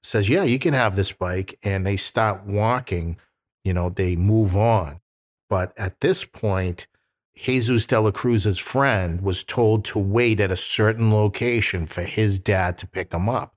says, 0.08 0.30
Yeah, 0.30 0.44
you 0.44 0.60
can 0.60 0.74
have 0.74 0.96
this 0.96 1.12
bike. 1.12 1.60
And 1.64 1.86
they 1.86 1.98
start 1.98 2.46
walking, 2.46 3.18
you 3.64 3.74
know, 3.74 3.90
they 3.90 4.16
move 4.16 4.56
on. 4.56 5.02
But 5.50 5.74
at 5.78 6.02
this 6.02 6.24
point, 6.26 6.88
Jesus 7.36 7.86
de 7.86 8.00
la 8.00 8.12
Cruz's 8.12 8.58
friend 8.58 9.22
was 9.22 9.44
told 9.44 9.86
to 9.86 10.00
wait 10.00 10.40
at 10.40 10.52
a 10.52 10.56
certain 10.56 11.14
location 11.14 11.86
for 11.86 12.02
his 12.02 12.40
dad 12.40 12.78
to 12.80 12.88
pick 12.88 13.14
him 13.14 13.30
up. 13.30 13.56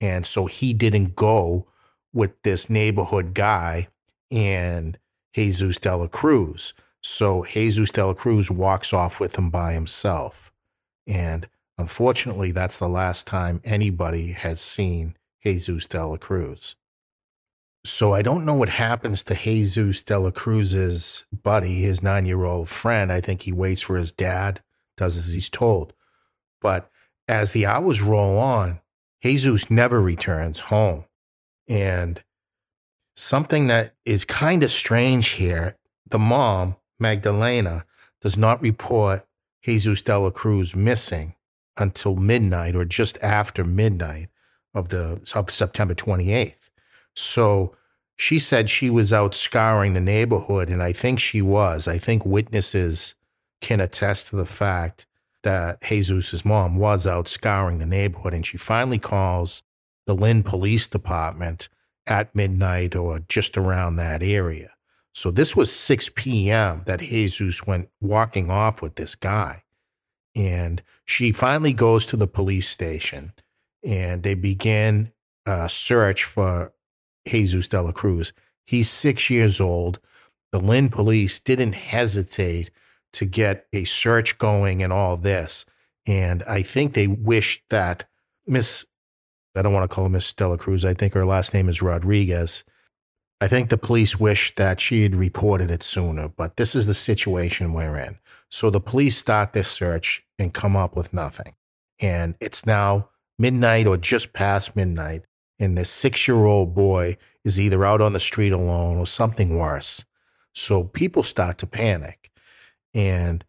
And 0.00 0.26
so 0.26 0.46
he 0.46 0.74
didn't 0.74 1.16
go 1.16 1.66
with 2.12 2.42
this 2.42 2.68
neighborhood 2.68 3.32
guy 3.32 3.88
and 4.30 4.98
Jesus 5.34 5.78
de 5.78 5.96
la 5.96 6.08
Cruz. 6.08 6.74
So 7.00 7.44
Jesus 7.44 7.90
de 7.90 8.06
la 8.06 8.12
Cruz 8.12 8.50
walks 8.50 8.92
off 8.92 9.18
with 9.18 9.36
him 9.36 9.50
by 9.50 9.72
himself. 9.72 10.52
And 11.06 11.48
unfortunately, 11.78 12.52
that's 12.52 12.78
the 12.78 12.88
last 12.88 13.26
time 13.26 13.60
anybody 13.64 14.32
has 14.32 14.60
seen 14.60 15.16
Jesus 15.42 15.86
de 15.86 16.04
la 16.04 16.16
Cruz. 16.16 16.76
So 17.84 18.14
I 18.14 18.22
don't 18.22 18.44
know 18.44 18.54
what 18.54 18.68
happens 18.68 19.24
to 19.24 19.34
Jesus 19.34 20.02
de 20.02 20.18
la 20.18 20.30
Cruz's 20.30 21.24
buddy, 21.32 21.82
his 21.82 22.02
nine 22.02 22.26
year 22.26 22.44
old 22.44 22.68
friend. 22.68 23.12
I 23.12 23.20
think 23.20 23.42
he 23.42 23.52
waits 23.52 23.80
for 23.80 23.96
his 23.96 24.12
dad, 24.12 24.60
does 24.96 25.16
as 25.16 25.32
he's 25.32 25.50
told. 25.50 25.92
But 26.60 26.90
as 27.26 27.52
the 27.52 27.66
hours 27.66 28.00
roll 28.00 28.38
on, 28.38 28.80
Jesus 29.22 29.70
never 29.70 30.00
returns 30.00 30.60
home. 30.60 31.04
And 31.68 32.22
something 33.16 33.66
that 33.66 33.94
is 34.04 34.24
kind 34.24 34.62
of 34.62 34.70
strange 34.70 35.30
here 35.30 35.76
the 36.08 36.18
mom, 36.18 36.76
Magdalena, 37.00 37.86
does 38.20 38.36
not 38.36 38.60
report 38.60 39.26
Jesus 39.62 40.02
de 40.02 40.18
la 40.18 40.30
Cruz 40.30 40.76
missing 40.76 41.34
until 41.76 42.16
midnight 42.16 42.76
or 42.76 42.84
just 42.84 43.18
after 43.22 43.64
midnight 43.64 44.28
of 44.74 44.88
the 44.88 45.20
of 45.34 45.50
September 45.50 45.94
28th. 45.94 46.70
So 47.14 47.76
she 48.16 48.38
said 48.38 48.68
she 48.70 48.90
was 48.90 49.12
out 49.12 49.34
scouring 49.34 49.94
the 49.94 50.00
neighborhood, 50.00 50.68
and 50.68 50.82
I 50.82 50.92
think 50.92 51.18
she 51.18 51.42
was. 51.42 51.88
I 51.88 51.98
think 51.98 52.24
witnesses 52.24 53.14
can 53.60 53.80
attest 53.80 54.28
to 54.28 54.36
the 54.36 54.46
fact 54.46 55.06
that 55.42 55.82
Jesus's 55.82 56.44
mom 56.44 56.76
was 56.76 57.06
out 57.06 57.28
scouring 57.28 57.78
the 57.78 57.86
neighborhood, 57.86 58.34
and 58.34 58.46
she 58.46 58.56
finally 58.56 58.98
calls 58.98 59.62
the 60.06 60.14
Lynn 60.14 60.42
Police 60.42 60.88
Department 60.88 61.68
at 62.06 62.34
midnight 62.34 62.96
or 62.96 63.20
just 63.20 63.56
around 63.56 63.96
that 63.96 64.22
area. 64.22 64.70
So 65.14 65.30
this 65.30 65.54
was 65.54 65.70
6 65.72 66.10
p.m. 66.14 66.82
that 66.86 67.00
Jesus 67.00 67.66
went 67.66 67.90
walking 68.00 68.50
off 68.50 68.80
with 68.80 68.96
this 68.96 69.14
guy. 69.14 69.64
And 70.34 70.82
she 71.04 71.32
finally 71.32 71.74
goes 71.74 72.06
to 72.06 72.16
the 72.16 72.26
police 72.26 72.68
station 72.68 73.32
and 73.84 74.22
they 74.22 74.34
began 74.34 75.12
a 75.46 75.68
search 75.68 76.24
for 76.24 76.72
Jesus 77.26 77.68
de 77.68 77.80
la 77.80 77.92
Cruz. 77.92 78.32
He's 78.66 78.88
six 78.90 79.30
years 79.30 79.60
old. 79.60 79.98
The 80.52 80.60
Lynn 80.60 80.88
police 80.88 81.40
didn't 81.40 81.74
hesitate 81.74 82.70
to 83.14 83.24
get 83.24 83.66
a 83.72 83.84
search 83.84 84.38
going 84.38 84.82
and 84.82 84.92
all 84.92 85.16
this. 85.16 85.66
And 86.06 86.42
I 86.44 86.62
think 86.62 86.94
they 86.94 87.06
wished 87.06 87.62
that 87.70 88.04
Miss, 88.46 88.86
I 89.54 89.62
don't 89.62 89.72
want 89.72 89.88
to 89.88 89.94
call 89.94 90.04
her 90.04 90.10
Miss 90.10 90.32
Dela 90.32 90.58
Cruz. 90.58 90.84
I 90.84 90.94
think 90.94 91.12
her 91.14 91.24
last 91.24 91.54
name 91.54 91.68
is 91.68 91.82
Rodriguez. 91.82 92.64
I 93.40 93.48
think 93.48 93.70
the 93.70 93.78
police 93.78 94.20
wished 94.20 94.56
that 94.56 94.80
she 94.80 95.02
had 95.02 95.16
reported 95.16 95.70
it 95.70 95.82
sooner, 95.82 96.28
but 96.28 96.56
this 96.56 96.74
is 96.74 96.86
the 96.86 96.94
situation 96.94 97.72
we're 97.72 97.96
in. 97.96 98.18
So 98.50 98.70
the 98.70 98.80
police 98.80 99.16
start 99.16 99.52
this 99.52 99.68
search 99.68 100.24
and 100.38 100.54
come 100.54 100.76
up 100.76 100.94
with 100.94 101.12
nothing. 101.12 101.54
And 102.00 102.36
it's 102.40 102.66
now 102.66 103.08
midnight 103.42 103.86
or 103.86 103.98
just 103.98 104.32
past 104.32 104.74
midnight 104.74 105.24
and 105.58 105.76
this 105.76 105.90
six 105.90 106.26
year 106.26 106.44
old 106.44 106.74
boy 106.74 107.16
is 107.44 107.60
either 107.60 107.84
out 107.84 108.00
on 108.00 108.14
the 108.14 108.20
street 108.20 108.52
alone 108.52 108.96
or 108.96 109.06
something 109.06 109.58
worse. 109.58 110.04
So 110.54 110.84
people 110.84 111.22
start 111.22 111.58
to 111.58 111.66
panic. 111.66 112.30
And 112.94 113.44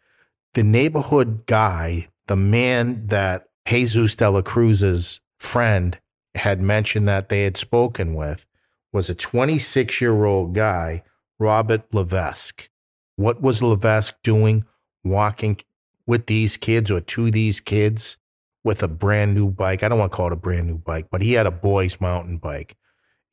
the 0.53 0.63
neighborhood 0.63 1.45
guy 1.45 2.07
the 2.27 2.35
man 2.35 3.07
that 3.07 3.47
Jesus 3.67 4.15
de 4.15 4.29
la 4.29 4.41
Cruz's 4.41 5.21
friend 5.37 5.99
had 6.35 6.61
mentioned 6.61 7.07
that 7.07 7.29
they 7.29 7.43
had 7.43 7.57
spoken 7.57 8.13
with 8.13 8.45
was 8.91 9.09
a 9.09 9.15
26 9.15 10.01
year 10.01 10.25
old 10.25 10.53
guy, 10.53 11.03
Robert 11.39 11.93
Levesque. 11.93 12.69
What 13.15 13.41
was 13.41 13.61
Levesque 13.61 14.15
doing 14.23 14.65
walking 15.03 15.59
with 16.07 16.27
these 16.27 16.57
kids 16.57 16.89
or 16.89 17.01
to 17.01 17.31
these 17.31 17.59
kids 17.59 18.17
with 18.63 18.83
a 18.83 18.87
brand 18.87 19.33
new 19.33 19.49
bike? 19.49 19.83
I 19.83 19.89
don't 19.89 19.99
want 19.99 20.11
to 20.11 20.15
call 20.15 20.27
it 20.27 20.33
a 20.33 20.37
brand 20.37 20.67
new 20.67 20.77
bike, 20.77 21.07
but 21.11 21.21
he 21.21 21.33
had 21.33 21.45
a 21.45 21.51
boy's 21.51 21.99
mountain 21.99 22.37
bike. 22.37 22.75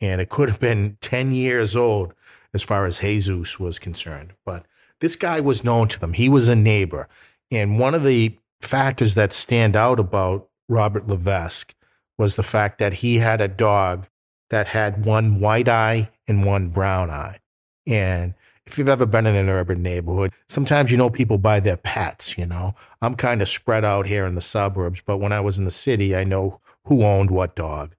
And 0.01 0.21
it 0.21 0.29
could 0.29 0.49
have 0.49 0.61
been 0.61 0.97
10 1.01 1.33
years 1.33 1.77
old 1.77 2.15
as 2.53 2.63
far 2.63 2.87
as 2.87 3.01
Jesus 3.01 3.61
was 3.61 3.79
concerned. 3.79 4.33
But 4.45 4.67
this 5.01 5.17
guy 5.17 5.41
was 5.41 5.65
known 5.65 5.89
to 5.89 6.01
them. 6.01 6.13
He 6.13 6.29
was 6.29 6.49
a 6.49 6.57
neighbor. 6.57 7.09
And 7.51 7.79
one 7.79 7.95
of 7.95 8.05
the 8.05 8.39
factors 8.61 9.15
that 9.15 9.33
stand 9.33 9.77
out 9.77 9.99
about 9.99 10.49
Robert 10.69 11.09
Levesque 11.09 11.75
was 12.19 12.37
the 12.37 12.43
fact 12.43 12.79
that 12.79 12.95
he 12.95 13.17
had 13.17 13.41
a 13.41 13.49
dog 13.49 14.07
that 14.51 14.69
had 14.69 15.07
one 15.07 15.41
white 15.41 15.69
eye 15.69 16.11
and 16.29 16.45
one 16.45 16.69
brown 16.69 17.11
eye. 17.11 17.39
And 17.87 18.35
if 18.71 18.79
you've 18.79 18.89
ever 18.89 19.07
been 19.07 19.27
in 19.27 19.35
an 19.35 19.49
urban 19.49 19.83
neighborhood, 19.83 20.33
sometimes 20.49 20.93
you 20.93 20.97
know 20.97 21.11
people 21.11 21.39
buy 21.39 21.59
their 21.59 21.77
pets, 21.77 22.39
you 22.39 22.47
know. 22.47 22.77
I'm 23.03 23.17
kind 23.17 23.43
of 23.43 23.49
spread 23.49 23.85
out 23.85 24.07
here 24.07 24.25
in 24.27 24.37
the 24.37 24.41
suburbs, 24.41 25.03
but 25.05 25.19
when 25.19 25.33
I 25.33 25.41
was 25.41 25.59
in 25.59 25.65
the 25.65 25.73
city, 25.73 26.15
I 26.15 26.23
know 26.23 26.61
who 26.85 27.03
owned 27.03 27.33
what 27.33 27.57
dog. 27.57 27.97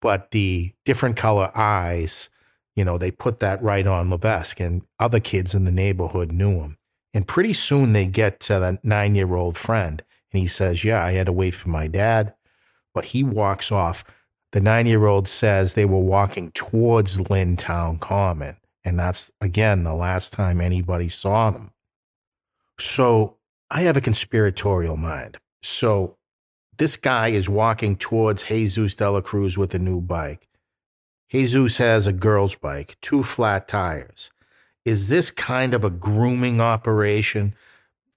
But 0.00 0.32
the 0.32 0.72
different 0.84 1.16
color 1.16 1.52
eyes, 1.54 2.30
you 2.74 2.84
know, 2.84 2.98
they 2.98 3.12
put 3.12 3.38
that 3.40 3.62
right 3.62 3.86
on 3.86 4.10
Levesque, 4.10 4.58
and 4.58 4.82
other 4.98 5.20
kids 5.20 5.54
in 5.54 5.64
the 5.64 5.70
neighborhood 5.70 6.32
knew 6.32 6.60
him. 6.60 6.78
And 7.14 7.26
pretty 7.26 7.52
soon 7.52 7.92
they 7.92 8.06
get 8.06 8.40
to 8.40 8.54
the 8.58 8.78
nine 8.82 9.14
year 9.14 9.36
old 9.36 9.56
friend, 9.56 10.02
and 10.32 10.40
he 10.40 10.48
says, 10.48 10.84
Yeah, 10.84 11.04
I 11.04 11.12
had 11.12 11.26
to 11.26 11.32
wait 11.32 11.54
for 11.54 11.68
my 11.68 11.86
dad. 11.86 12.34
But 12.92 13.06
he 13.06 13.22
walks 13.22 13.70
off. 13.70 14.04
The 14.50 14.60
nine 14.60 14.86
year 14.86 15.06
old 15.06 15.28
says 15.28 15.74
they 15.74 15.84
were 15.84 16.00
walking 16.00 16.50
towards 16.50 17.18
Lyntown 17.18 18.00
Common. 18.00 18.56
And 18.88 18.98
that's, 18.98 19.30
again, 19.42 19.84
the 19.84 19.92
last 19.92 20.32
time 20.32 20.62
anybody 20.62 21.08
saw 21.08 21.50
them. 21.50 21.72
So 22.80 23.36
I 23.70 23.82
have 23.82 23.98
a 23.98 24.00
conspiratorial 24.00 24.96
mind. 24.96 25.36
So 25.62 26.16
this 26.78 26.96
guy 26.96 27.28
is 27.28 27.50
walking 27.50 27.96
towards 27.96 28.44
Jesus 28.44 28.94
de 28.94 29.10
la 29.10 29.20
Cruz 29.20 29.58
with 29.58 29.74
a 29.74 29.78
new 29.78 30.00
bike. 30.00 30.48
Jesus 31.28 31.76
has 31.76 32.06
a 32.06 32.14
girl's 32.14 32.56
bike, 32.56 32.96
two 33.02 33.22
flat 33.22 33.68
tires. 33.68 34.30
Is 34.86 35.10
this 35.10 35.30
kind 35.30 35.74
of 35.74 35.84
a 35.84 35.90
grooming 35.90 36.58
operation? 36.58 37.54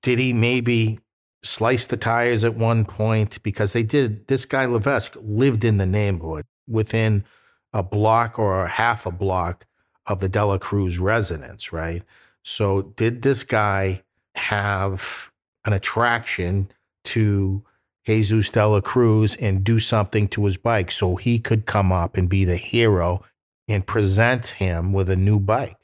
Did 0.02 0.20
he 0.20 0.32
maybe 0.32 1.00
slice 1.44 1.86
the 1.86 1.98
tires 1.98 2.46
at 2.46 2.56
one 2.56 2.86
point? 2.86 3.44
Because 3.44 3.74
they 3.74 3.84
did, 3.84 4.28
this 4.28 4.46
guy 4.46 4.64
Levesque 4.68 5.18
lived 5.22 5.66
in 5.66 5.76
the 5.76 5.86
neighborhood 5.86 6.46
within 6.66 7.26
a 7.74 7.84
block 7.84 8.40
or 8.40 8.64
a 8.64 8.70
half 8.70 9.06
a 9.06 9.12
block 9.12 9.66
of 10.08 10.20
the 10.20 10.30
Dela 10.30 10.60
Cruz 10.60 11.00
residence, 11.00 11.72
right? 11.72 12.04
So 12.44 12.82
did 12.82 13.22
this 13.22 13.44
guy 13.44 14.04
have 14.36 15.32
an 15.66 15.74
attraction 15.74 16.72
to 17.04 17.64
Jesus 18.06 18.50
Dela 18.50 18.82
Cruz 18.82 19.36
and 19.36 19.64
do 19.64 19.80
something 19.80 20.28
to 20.30 20.46
his 20.46 20.58
bike 20.58 20.92
so 20.92 21.16
he 21.16 21.40
could 21.40 21.66
come 21.66 21.92
up 21.92 22.18
and 22.18 22.30
be 22.30 22.46
the 22.46 22.58
hero 22.58 23.24
and 23.68 23.86
present 23.86 24.48
him 24.48 24.92
with 24.92 25.10
a 25.10 25.16
new 25.16 25.40
bike. 25.40 25.78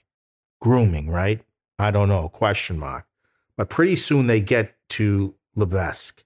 Grooming, 0.59 1.09
right? 1.09 1.41
I 1.77 1.91
don't 1.91 2.09
know, 2.09 2.27
question 2.29 2.79
mark. 2.79 3.05
But 3.55 3.69
pretty 3.69 3.95
soon 3.95 4.27
they 4.27 4.41
get 4.41 4.75
to 4.89 5.35
Levesque. 5.55 6.23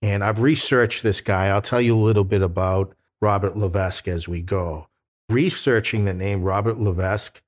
And 0.00 0.22
I've 0.22 0.42
researched 0.42 1.02
this 1.02 1.20
guy. 1.20 1.48
I'll 1.48 1.62
tell 1.62 1.80
you 1.80 1.94
a 1.94 1.98
little 1.98 2.24
bit 2.24 2.42
about 2.42 2.94
Robert 3.20 3.56
Levesque 3.56 4.06
as 4.08 4.28
we 4.28 4.42
go. 4.42 4.88
Researching 5.28 6.04
the 6.04 6.14
name 6.14 6.42
Robert 6.42 6.78
Levesque, 6.78 7.42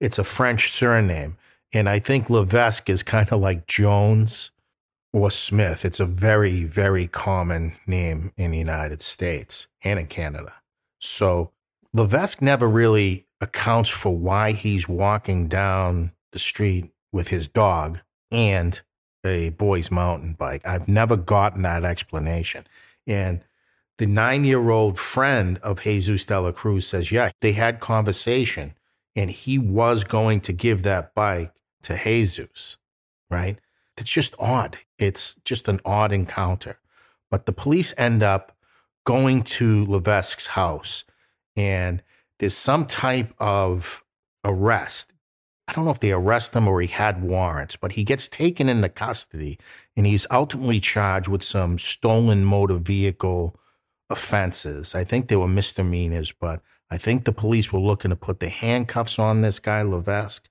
it's 0.00 0.18
a 0.18 0.24
French 0.24 0.70
surname. 0.72 1.36
And 1.72 1.88
I 1.88 1.98
think 1.98 2.30
Levesque 2.30 2.88
is 2.88 3.02
kind 3.02 3.30
of 3.30 3.40
like 3.40 3.66
Jones 3.66 4.50
or 5.12 5.30
Smith. 5.30 5.84
It's 5.84 6.00
a 6.00 6.06
very, 6.06 6.64
very 6.64 7.06
common 7.06 7.74
name 7.86 8.32
in 8.36 8.52
the 8.52 8.58
United 8.58 9.02
States 9.02 9.68
and 9.84 9.98
in 9.98 10.06
Canada. 10.06 10.54
So 11.00 11.52
Levesque 11.92 12.40
never 12.40 12.66
really 12.66 13.26
accounts 13.40 13.90
for 13.90 14.16
why 14.16 14.52
he's 14.52 14.88
walking 14.88 15.48
down 15.48 16.12
the 16.32 16.38
street 16.38 16.90
with 17.12 17.28
his 17.28 17.48
dog 17.48 18.00
and 18.30 18.80
a 19.24 19.50
boy's 19.50 19.90
mountain 19.90 20.32
bike. 20.32 20.66
I've 20.66 20.88
never 20.88 21.16
gotten 21.16 21.62
that 21.62 21.84
explanation. 21.84 22.66
And 23.06 23.42
the 23.98 24.06
nine 24.06 24.44
year 24.44 24.70
old 24.70 24.98
friend 24.98 25.58
of 25.58 25.82
Jesus 25.82 26.24
de 26.24 26.40
la 26.40 26.52
Cruz 26.52 26.86
says, 26.86 27.12
yeah, 27.12 27.30
they 27.40 27.52
had 27.52 27.80
conversation 27.80 28.74
and 29.14 29.30
he 29.30 29.58
was 29.58 30.04
going 30.04 30.40
to 30.40 30.52
give 30.52 30.84
that 30.84 31.14
bike 31.14 31.52
to 31.82 31.96
Jesus, 31.96 32.76
right? 33.30 33.58
It's 33.96 34.10
just 34.10 34.34
odd. 34.38 34.78
It's 34.98 35.34
just 35.44 35.68
an 35.68 35.80
odd 35.84 36.12
encounter. 36.12 36.78
But 37.30 37.46
the 37.46 37.52
police 37.52 37.92
end 37.98 38.22
up 38.22 38.56
going 39.04 39.42
to 39.42 39.84
Levesque's 39.86 40.48
house 40.48 41.04
and 41.56 42.02
there's 42.38 42.56
some 42.56 42.86
type 42.86 43.34
of 43.38 44.04
arrest. 44.44 45.12
I 45.66 45.72
don't 45.72 45.84
know 45.84 45.90
if 45.90 46.00
they 46.00 46.12
arrest 46.12 46.54
him 46.54 46.68
or 46.68 46.80
he 46.80 46.86
had 46.86 47.22
warrants, 47.22 47.74
but 47.76 47.92
he 47.92 48.04
gets 48.04 48.28
taken 48.28 48.68
into 48.68 48.88
custody 48.88 49.58
and 49.96 50.06
he's 50.06 50.26
ultimately 50.30 50.78
charged 50.78 51.28
with 51.28 51.42
some 51.42 51.78
stolen 51.78 52.44
motor 52.44 52.76
vehicle 52.76 53.58
offenses. 54.10 54.94
I 54.94 55.04
think 55.04 55.28
they 55.28 55.36
were 55.36 55.48
misdemeanors, 55.48 56.32
but 56.32 56.60
I 56.90 56.96
think 56.96 57.24
the 57.24 57.32
police 57.32 57.72
were 57.72 57.80
looking 57.80 58.10
to 58.10 58.16
put 58.16 58.40
the 58.40 58.48
handcuffs 58.48 59.18
on 59.18 59.42
this 59.42 59.58
guy, 59.58 59.82
Levesque, 59.82 60.48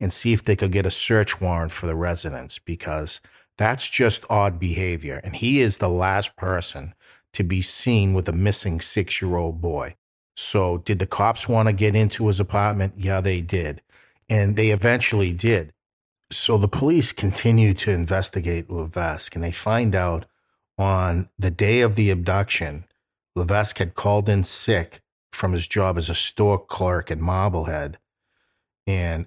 and 0.00 0.12
see 0.12 0.32
if 0.32 0.44
they 0.44 0.56
could 0.56 0.72
get 0.72 0.86
a 0.86 0.90
search 0.90 1.40
warrant 1.40 1.72
for 1.72 1.86
the 1.86 1.96
residence 1.96 2.58
because 2.58 3.20
that's 3.56 3.88
just 3.90 4.24
odd 4.30 4.58
behavior. 4.58 5.20
And 5.24 5.36
he 5.36 5.60
is 5.60 5.78
the 5.78 5.88
last 5.88 6.36
person 6.36 6.94
to 7.32 7.42
be 7.42 7.60
seen 7.60 8.14
with 8.14 8.28
a 8.28 8.32
missing 8.32 8.80
six 8.80 9.20
year 9.20 9.36
old 9.36 9.60
boy. 9.60 9.96
So, 10.36 10.78
did 10.78 11.00
the 11.00 11.06
cops 11.06 11.48
want 11.48 11.68
to 11.68 11.72
get 11.72 11.96
into 11.96 12.28
his 12.28 12.38
apartment? 12.38 12.94
Yeah, 12.96 13.20
they 13.20 13.40
did. 13.40 13.82
And 14.28 14.54
they 14.54 14.70
eventually 14.70 15.32
did. 15.32 15.72
So, 16.30 16.56
the 16.56 16.68
police 16.68 17.10
continue 17.10 17.74
to 17.74 17.90
investigate 17.90 18.70
Levesque 18.70 19.34
and 19.34 19.42
they 19.42 19.50
find 19.50 19.96
out 19.96 20.26
on 20.78 21.28
the 21.36 21.50
day 21.50 21.80
of 21.80 21.96
the 21.96 22.10
abduction, 22.10 22.84
Levesque 23.38 23.78
had 23.78 23.94
called 23.94 24.28
in 24.28 24.42
sick 24.42 25.00
from 25.32 25.52
his 25.52 25.68
job 25.68 25.96
as 25.96 26.10
a 26.10 26.14
store 26.14 26.58
clerk 26.58 27.10
in 27.10 27.20
Marblehead. 27.20 27.98
And 28.86 29.26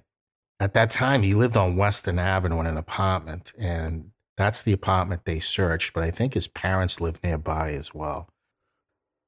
at 0.60 0.74
that 0.74 0.89
time, 0.89 1.24
he 1.24 1.34
lived 1.34 1.58
on 1.58 1.76
Western 1.76 2.19
Avenue 2.19 2.60
in 2.60 2.67
an 2.67 2.78
apartment. 2.78 3.54
And 3.60 4.12
that's 4.38 4.62
the 4.62 4.74
apartment 4.74 5.26
they 5.26 5.39
searched. 5.39 5.93
But 5.93 6.04
I 6.04 6.12
think 6.12 6.34
his 6.34 6.47
parents 6.47 7.02
lived 7.02 7.24
nearby 7.24 7.71
as 7.71 7.93
well 7.93 8.32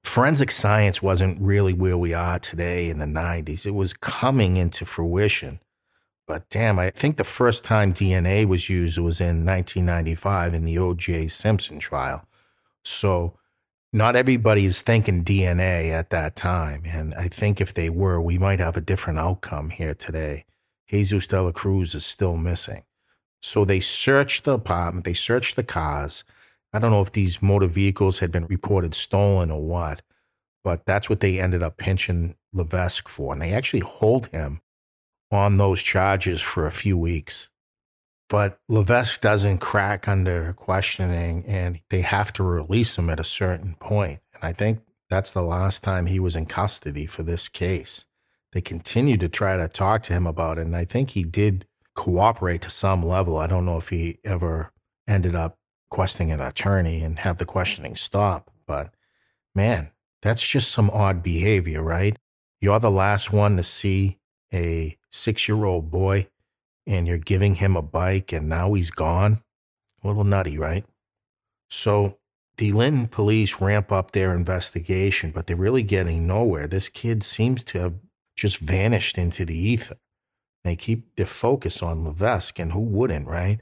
forensic 0.04 0.52
science 0.52 1.02
wasn't 1.02 1.42
really 1.42 1.74
where 1.74 1.98
we 1.98 2.14
are 2.14 2.40
today 2.40 2.90
in 2.90 3.00
the 3.00 3.06
90s. 3.06 3.66
It 3.66 3.72
was 3.72 3.94
coming 3.94 4.58
into 4.58 4.86
fruition. 4.86 5.60
But 6.28 6.50
damn, 6.50 6.80
I 6.80 6.90
think 6.90 7.18
the 7.18 7.24
first 7.24 7.64
time 7.64 7.94
DNA 7.94 8.46
was 8.46 8.70
used 8.70 8.98
was 8.98 9.20
in 9.20 9.46
1995 9.46 10.54
in 10.54 10.66
the 10.66 10.78
O.J. 10.78 11.28
Simpson 11.28 11.80
trial. 11.80 12.26
So 12.84 13.38
not 13.94 14.16
everybody 14.16 14.66
is 14.66 14.82
thinking 14.82 15.24
DNA 15.24 15.92
at 15.92 16.10
that 16.10 16.36
time. 16.36 16.84
And 16.86 17.14
I 17.16 17.28
think 17.28 17.62
if 17.62 17.74
they 17.74 17.90
were, 17.90 18.20
we 18.20 18.38
might 18.38 18.60
have 18.60 18.76
a 18.76 18.82
different 18.82 19.20
outcome 19.20 19.70
here 19.70 19.94
today. 19.94 20.46
Jesus 20.90 21.28
de 21.28 21.42
la 21.42 21.52
Cruz 21.52 21.96
is 21.96 22.06
still 22.06 22.36
missing. 22.36 22.84
So 23.42 23.66
they 23.66 23.80
searched 23.80 24.46
the 24.46 24.54
apartment, 24.54 25.06
they 25.06 25.14
searched 25.14 25.56
the 25.56 25.64
cars, 25.64 26.24
I 26.74 26.80
don't 26.80 26.90
know 26.90 27.02
if 27.02 27.12
these 27.12 27.42
motor 27.42 27.68
vehicles 27.68 28.18
had 28.20 28.32
been 28.32 28.48
reported 28.48 28.96
stolen 28.96 29.52
or 29.52 29.62
what, 29.62 30.02
but 30.64 30.88
that's 30.88 31.08
what 31.08 31.20
they 31.20 31.40
ended 31.40 31.62
up 31.62 31.78
pinching 31.78 32.36
Levesque 32.52 33.08
for. 33.08 33.32
And 33.32 33.42
they 33.42 33.54
actually 33.54 33.82
hold 33.82 34.28
him 34.28 34.60
on 35.32 35.58
those 35.58 35.84
charges 35.84 36.42
for 36.42 36.66
a 36.66 36.72
few 36.72 36.98
weeks. 36.98 37.50
But 38.30 38.60
Levesque 38.68 39.22
doesn't 39.22 39.60
crack 39.60 40.08
under 40.08 40.54
questioning 40.54 41.44
and 41.46 41.82
they 41.90 42.02
have 42.02 42.34
to 42.34 42.44
release 42.44 42.98
him 42.98 43.10
at 43.10 43.20
a 43.20 43.24
certain 43.24 43.76
point. 43.76 44.22
And 44.34 44.44
I 44.44 44.54
think 44.54 44.82
that's 45.10 45.32
the 45.32 45.44
last 45.44 45.84
time 45.84 46.08
he 46.08 46.20
was 46.20 46.36
in 46.36 46.46
custody 46.46 47.06
for 47.06 47.24
this 47.24 47.48
case. 47.48 48.08
They 48.54 48.62
continued 48.62 49.20
to 49.22 49.30
try 49.30 49.58
to 49.58 49.68
talk 49.68 50.04
to 50.04 50.14
him 50.14 50.26
about 50.26 50.58
it. 50.58 50.66
And 50.66 50.76
I 50.76 50.86
think 50.86 51.12
he 51.12 51.24
did 51.24 51.66
cooperate 51.96 52.62
to 52.64 52.70
some 52.70 53.06
level. 53.06 53.38
I 53.38 53.48
don't 53.48 53.66
know 53.66 53.78
if 53.78 53.90
he 53.90 54.20
ever 54.24 54.72
ended 55.08 55.36
up 55.36 55.58
requesting 55.92 56.32
an 56.32 56.42
attorney 56.42 57.04
and 57.04 57.20
have 57.20 57.38
the 57.38 57.46
questioning 57.46 57.96
stop. 57.96 58.50
But 58.66 58.94
man, 59.54 59.92
that's 60.22 60.48
just 60.48 60.72
some 60.72 60.90
odd 60.92 61.22
behavior, 61.22 61.84
right? 61.84 62.18
You're 62.60 62.80
the 62.80 62.90
last 62.90 63.32
one 63.32 63.58
to 63.58 63.64
see 63.64 64.18
a 64.54 64.98
six 65.12 65.48
year 65.48 65.66
old 65.66 65.92
boy 65.92 66.30
and 66.86 67.08
you're 67.08 67.18
giving 67.18 67.56
him 67.56 67.76
a 67.76 67.82
bike 67.82 68.34
and 68.34 68.50
now 68.50 68.74
he's 68.74 68.92
gone. 68.92 69.42
A 70.04 70.08
little 70.08 70.24
nutty, 70.24 70.58
right? 70.58 70.86
So 71.70 72.18
the 72.58 72.72
Lynn 72.72 73.08
police 73.08 73.60
ramp 73.62 73.92
up 73.92 74.12
their 74.12 74.36
investigation, 74.36 75.32
but 75.32 75.48
they're 75.48 75.56
really 75.56 75.84
getting 75.84 76.28
nowhere. 76.28 76.68
This 76.68 76.90
kid 76.90 77.24
seems 77.24 77.64
to 77.66 77.80
have 77.80 77.94
just 78.36 78.58
vanished 78.58 79.18
into 79.18 79.46
the 79.46 79.58
ether. 79.58 79.96
They 80.64 80.76
keep 80.76 81.16
their 81.16 81.26
focus 81.26 81.84
on 81.84 82.06
Levesque, 82.06 82.60
and 82.60 82.72
who 82.72 82.80
wouldn't, 82.80 83.28
right? 83.28 83.60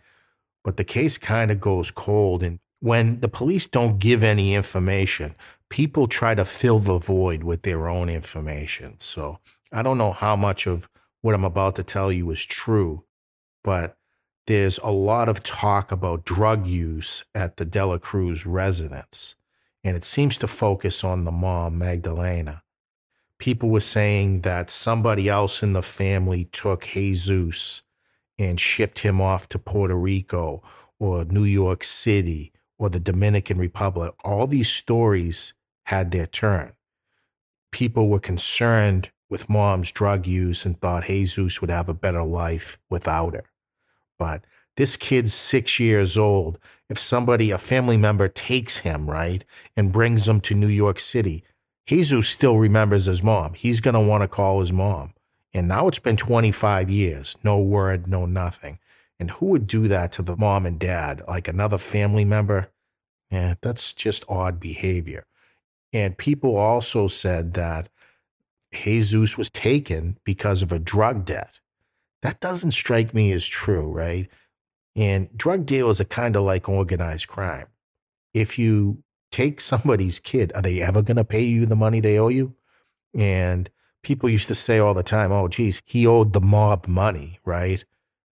But 0.64 0.78
the 0.78 0.84
case 0.84 1.18
kind 1.18 1.52
of 1.52 1.60
goes 1.60 1.90
cold. 1.90 2.44
And 2.44 2.60
when 2.80 3.22
the 3.22 3.28
police 3.28 3.68
don't 3.68 3.98
give 3.98 4.24
any 4.24 4.54
information, 4.54 5.36
people 5.70 6.08
try 6.08 6.36
to 6.36 6.46
fill 6.46 6.80
the 6.80 7.00
void 7.00 7.44
with 7.44 7.64
their 7.64 7.88
own 7.88 8.10
information. 8.10 9.00
So 9.00 9.40
I 9.72 9.82
don't 9.82 9.98
know 9.98 10.12
how 10.12 10.36
much 10.36 10.68
of 10.68 10.90
what 11.22 11.34
I'm 11.34 11.46
about 11.46 11.76
to 11.78 11.84
tell 11.84 12.12
you 12.12 12.30
is 12.32 12.46
true, 12.46 13.04
but 13.64 13.98
there's 14.48 14.80
a 14.80 14.92
lot 14.92 15.30
of 15.30 15.44
talk 15.44 15.92
about 15.92 16.26
drug 16.26 16.66
use 16.66 17.24
at 17.36 17.58
the 17.58 17.66
Dela 17.66 18.00
Cruz 18.00 18.46
residence, 18.46 19.36
and 19.84 19.96
it 19.96 20.04
seems 20.04 20.38
to 20.40 20.48
focus 20.48 21.04
on 21.04 21.26
the 21.26 21.32
mom, 21.32 21.78
Magdalena. 21.78 22.64
People 23.38 23.70
were 23.70 23.80
saying 23.80 24.42
that 24.42 24.70
somebody 24.70 25.30
else 25.30 25.64
in 25.64 25.74
the 25.74 25.82
family 25.82 26.46
took 26.46 26.88
Jesus 26.88 27.84
and 28.38 28.60
shipped 28.60 29.00
him 29.00 29.22
off 29.22 29.48
to 29.50 29.60
Puerto 29.60 29.96
Rico 29.96 30.64
or 31.00 31.26
New 31.26 31.44
York 31.44 31.84
City 31.84 32.52
or 32.78 32.90
the 32.90 33.00
Dominican 33.00 33.58
Republic. 33.58 34.14
All 34.24 34.48
these 34.48 34.70
stories 34.70 35.54
had 35.86 36.12
their 36.12 36.26
turn. 36.26 36.74
People 37.72 38.10
were 38.10 38.20
concerned 38.20 39.12
with 39.30 39.50
mom's 39.50 39.92
drug 39.92 40.28
use 40.28 40.66
and 40.66 40.80
thought 40.80 41.06
Jesus 41.06 41.62
would 41.62 41.70
have 41.70 41.90
a 41.90 41.94
better 41.94 42.24
life 42.24 42.78
without 42.90 43.34
her. 43.34 43.51
But 44.22 44.46
this 44.78 44.98
kid's 44.98 45.34
six 45.34 45.80
years 45.80 46.16
old. 46.16 46.60
If 46.92 47.00
somebody, 47.00 47.50
a 47.50 47.58
family 47.58 47.98
member, 47.98 48.28
takes 48.28 48.78
him, 48.78 49.10
right, 49.10 49.44
and 49.76 49.92
brings 49.92 50.28
him 50.28 50.42
to 50.42 50.54
New 50.54 50.68
York 50.68 51.00
City, 51.00 51.44
Jesus 51.88 52.28
still 52.28 52.60
remembers 52.60 53.08
his 53.08 53.24
mom. 53.24 53.56
He's 53.56 53.82
going 53.82 53.96
to 53.96 54.00
want 54.00 54.22
to 54.22 54.28
call 54.28 54.60
his 54.60 54.72
mom. 54.72 55.16
And 55.56 55.68
now 55.68 55.88
it's 55.88 55.98
been 55.98 56.18
25 56.18 56.88
years, 56.88 57.36
no 57.44 57.60
word, 57.60 58.06
no 58.06 58.28
nothing. 58.28 58.78
And 59.20 59.32
who 59.32 59.48
would 59.48 59.66
do 59.66 59.88
that 59.88 60.12
to 60.12 60.22
the 60.22 60.38
mom 60.38 60.68
and 60.68 60.80
dad? 60.80 61.24
Like 61.28 61.48
another 61.48 61.80
family 61.80 62.24
member? 62.24 62.70
Yeah, 63.32 63.56
that's 63.60 63.92
just 63.96 64.24
odd 64.30 64.60
behavior. 64.60 65.26
And 65.94 66.16
people 66.16 66.56
also 66.58 67.08
said 67.08 67.56
that 67.56 67.90
Jesus 68.72 69.36
was 69.36 69.50
taken 69.50 70.20
because 70.24 70.62
of 70.62 70.72
a 70.72 70.78
drug 70.78 71.26
debt. 71.26 71.61
That 72.22 72.40
doesn't 72.40 72.72
strike 72.72 73.14
me 73.14 73.32
as 73.32 73.46
true, 73.46 73.92
right? 73.92 74.30
And 74.96 75.36
drug 75.36 75.66
deals 75.66 76.00
are 76.02 76.06
kind 76.06 76.36
of 76.36 76.44
like 76.44 76.68
organized 76.70 77.28
crime. 77.28 77.68
If 78.34 78.60
you 78.60 79.04
take 79.32 79.60
somebody's 79.62 80.20
kid, 80.20 80.52
are 80.54 80.62
they 80.62 80.82
ever 80.82 81.02
going 81.02 81.18
to 81.18 81.24
pay 81.24 81.44
you 81.44 81.66
the 81.66 81.76
money 81.76 82.00
they 82.00 82.20
owe 82.20 82.28
you? 82.28 82.56
And 83.18 83.70
people 84.04 84.30
used 84.30 84.48
to 84.50 84.56
say 84.56 84.80
all 84.80 84.94
the 84.94 85.04
time, 85.04 85.32
oh, 85.32 85.48
geez, 85.48 85.82
he 85.86 86.06
owed 86.06 86.34
the 86.34 86.42
mob 86.42 86.88
money, 86.88 87.40
right? 87.46 87.84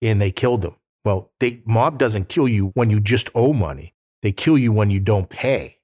And 0.02 0.22
they 0.22 0.32
killed 0.32 0.64
him. 0.64 0.76
Well, 1.04 1.32
the 1.40 1.62
mob 1.66 2.00
doesn't 2.00 2.30
kill 2.30 2.48
you 2.48 2.72
when 2.74 2.90
you 2.90 3.00
just 3.00 3.30
owe 3.36 3.54
money. 3.54 3.94
They 4.22 4.32
kill 4.32 4.58
you 4.58 4.72
when 4.72 4.90
you 4.90 5.00
don't 5.00 5.30
pay, 5.30 5.78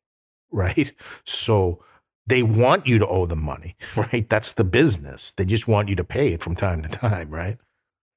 right? 0.51 0.91
So 1.25 1.83
they 2.25 2.41
want 2.41 2.87
you 2.87 2.97
to 2.97 3.07
owe 3.07 3.25
them 3.25 3.43
money, 3.43 3.75
right? 3.95 4.27
That's 4.27 4.53
the 4.53 4.63
business. 4.63 5.33
They 5.33 5.45
just 5.45 5.67
want 5.67 5.89
you 5.89 5.95
to 5.95 6.03
pay 6.03 6.33
it 6.33 6.41
from 6.41 6.55
time 6.55 6.81
to 6.81 6.89
time, 6.89 7.29
right? 7.29 7.57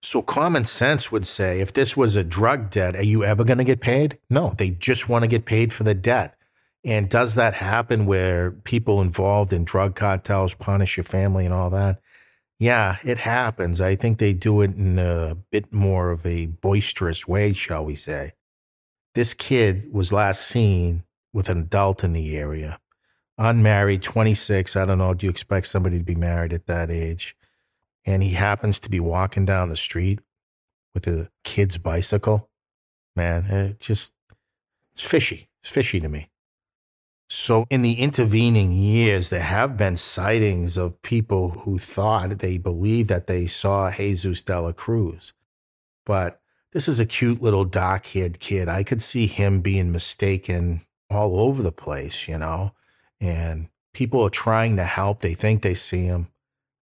So 0.05 0.21
common 0.21 0.67
sense 0.67 1.11
would 1.11 1.27
say 1.27 1.61
if 1.61 1.73
this 1.73 1.97
was 1.97 2.15
a 2.15 2.23
drug 2.23 2.69
debt, 2.69 2.95
are 2.95 3.03
you 3.03 3.25
ever 3.25 3.43
going 3.43 3.57
to 3.57 3.65
get 3.65 3.81
paid? 3.81 4.19
No, 4.29 4.51
they 4.51 4.69
just 4.71 5.09
want 5.09 5.23
to 5.23 5.29
get 5.29 5.47
paid 5.47 5.73
for 5.73 5.83
the 5.83 5.95
debt. 5.95 6.37
And 6.85 7.09
does 7.09 7.37
that 7.37 7.55
happen 7.55 8.05
where 8.05 8.51
people 8.51 9.01
involved 9.01 9.51
in 9.51 9.65
drug 9.65 9.95
cartels 9.95 10.55
punish 10.55 10.99
your 10.99 11.05
family 11.05 11.47
and 11.47 11.55
all 11.55 11.71
that? 11.71 12.01
Yeah, 12.59 12.99
it 13.03 13.17
happens. 13.17 13.81
I 13.81 13.97
think 13.97 14.19
they 14.19 14.35
do 14.35 14.61
it 14.61 14.77
in 14.77 14.99
a 14.99 15.39
bit 15.51 15.73
more 15.73 16.11
of 16.11 16.27
a 16.27 16.47
boisterous 16.47 17.27
way, 17.27 17.55
shall 17.55 17.87
we 17.87 17.95
say. 17.95 18.33
This 19.15 19.33
kid 19.33 19.91
was 19.91 20.13
last 20.13 20.43
seen 20.43 21.05
with 21.33 21.49
an 21.49 21.59
adult 21.61 22.05
in 22.05 22.13
the 22.13 22.37
area, 22.37 22.79
unmarried, 23.39 24.03
26. 24.03 24.77
I 24.77 24.85
don't 24.85 24.99
know. 24.99 25.15
Do 25.15 25.25
you 25.25 25.31
expect 25.31 25.67
somebody 25.67 25.99
to 25.99 26.05
be 26.05 26.15
married 26.15 26.53
at 26.53 26.67
that 26.67 26.91
age? 26.91 27.35
And 28.05 28.23
he 28.23 28.31
happens 28.31 28.81
to 28.81 28.91
be 28.91 29.01
walking 29.01 29.45
down 29.45 29.69
the 29.69 29.77
street 29.77 30.21
with 30.95 31.07
a 31.07 31.31
kid's 31.43 31.79
bicycle, 31.79 32.49
man, 33.17 33.45
it 33.47 33.81
just, 33.81 34.13
it's 34.93 35.03
fishy. 35.03 35.49
It's 35.63 35.71
fishy 35.71 36.01
to 36.01 36.09
me. 36.09 36.31
So, 37.29 37.67
in 37.71 37.83
the 37.83 37.95
intervening 37.95 38.73
years, 38.73 39.31
there 39.31 39.41
have 39.41 39.77
been 39.77 39.97
sightings 39.97 40.77
of 40.77 41.01
people 41.03 41.51
who 41.51 41.79
thought 41.79 42.39
they 42.39 42.59
believed 42.59 43.09
that 43.09 43.27
they 43.27 43.47
saw 43.47 43.91
Jesus 43.91 44.43
de 44.43 44.61
la 44.61 44.73
Cruz. 44.73 45.33
But 46.05 46.41
this 46.73 46.87
is 46.87 47.01
a 47.01 47.07
cute 47.07 47.41
little 47.41 47.65
dark 47.65 48.07
haired 48.09 48.41
kid. 48.41 48.69
I 48.69 48.83
could 48.83 49.01
see 49.01 49.27
him 49.27 49.63
being 49.63 49.91
mistaken 49.91 50.83
all 51.11 51.41
over 51.41 51.63
the 51.63 51.73
place, 51.73 52.29
you 52.29 52.39
know, 52.39 52.73
and 53.21 53.69
people 53.95 54.23
are 54.23 54.31
trying 54.31 54.77
to 54.77 54.85
help. 54.85 55.21
They 55.21 55.35
think 55.35 55.63
they 55.63 55.75
see 55.75 56.05
him. 56.05 56.29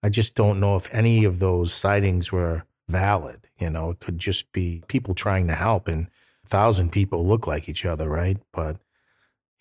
I 0.02 0.08
just 0.08 0.34
don't 0.34 0.60
know 0.60 0.76
if 0.76 0.92
any 0.92 1.24
of 1.24 1.38
those 1.38 1.72
sightings 1.72 2.32
were 2.32 2.64
valid. 2.88 3.48
You 3.58 3.70
know, 3.70 3.90
it 3.90 4.00
could 4.00 4.18
just 4.18 4.52
be 4.52 4.82
people 4.88 5.14
trying 5.14 5.46
to 5.46 5.54
help, 5.54 5.88
and 5.88 6.08
a 6.44 6.48
thousand 6.48 6.90
people 6.90 7.26
look 7.26 7.46
like 7.46 7.68
each 7.68 7.86
other, 7.86 8.08
right? 8.08 8.38
But 8.52 8.78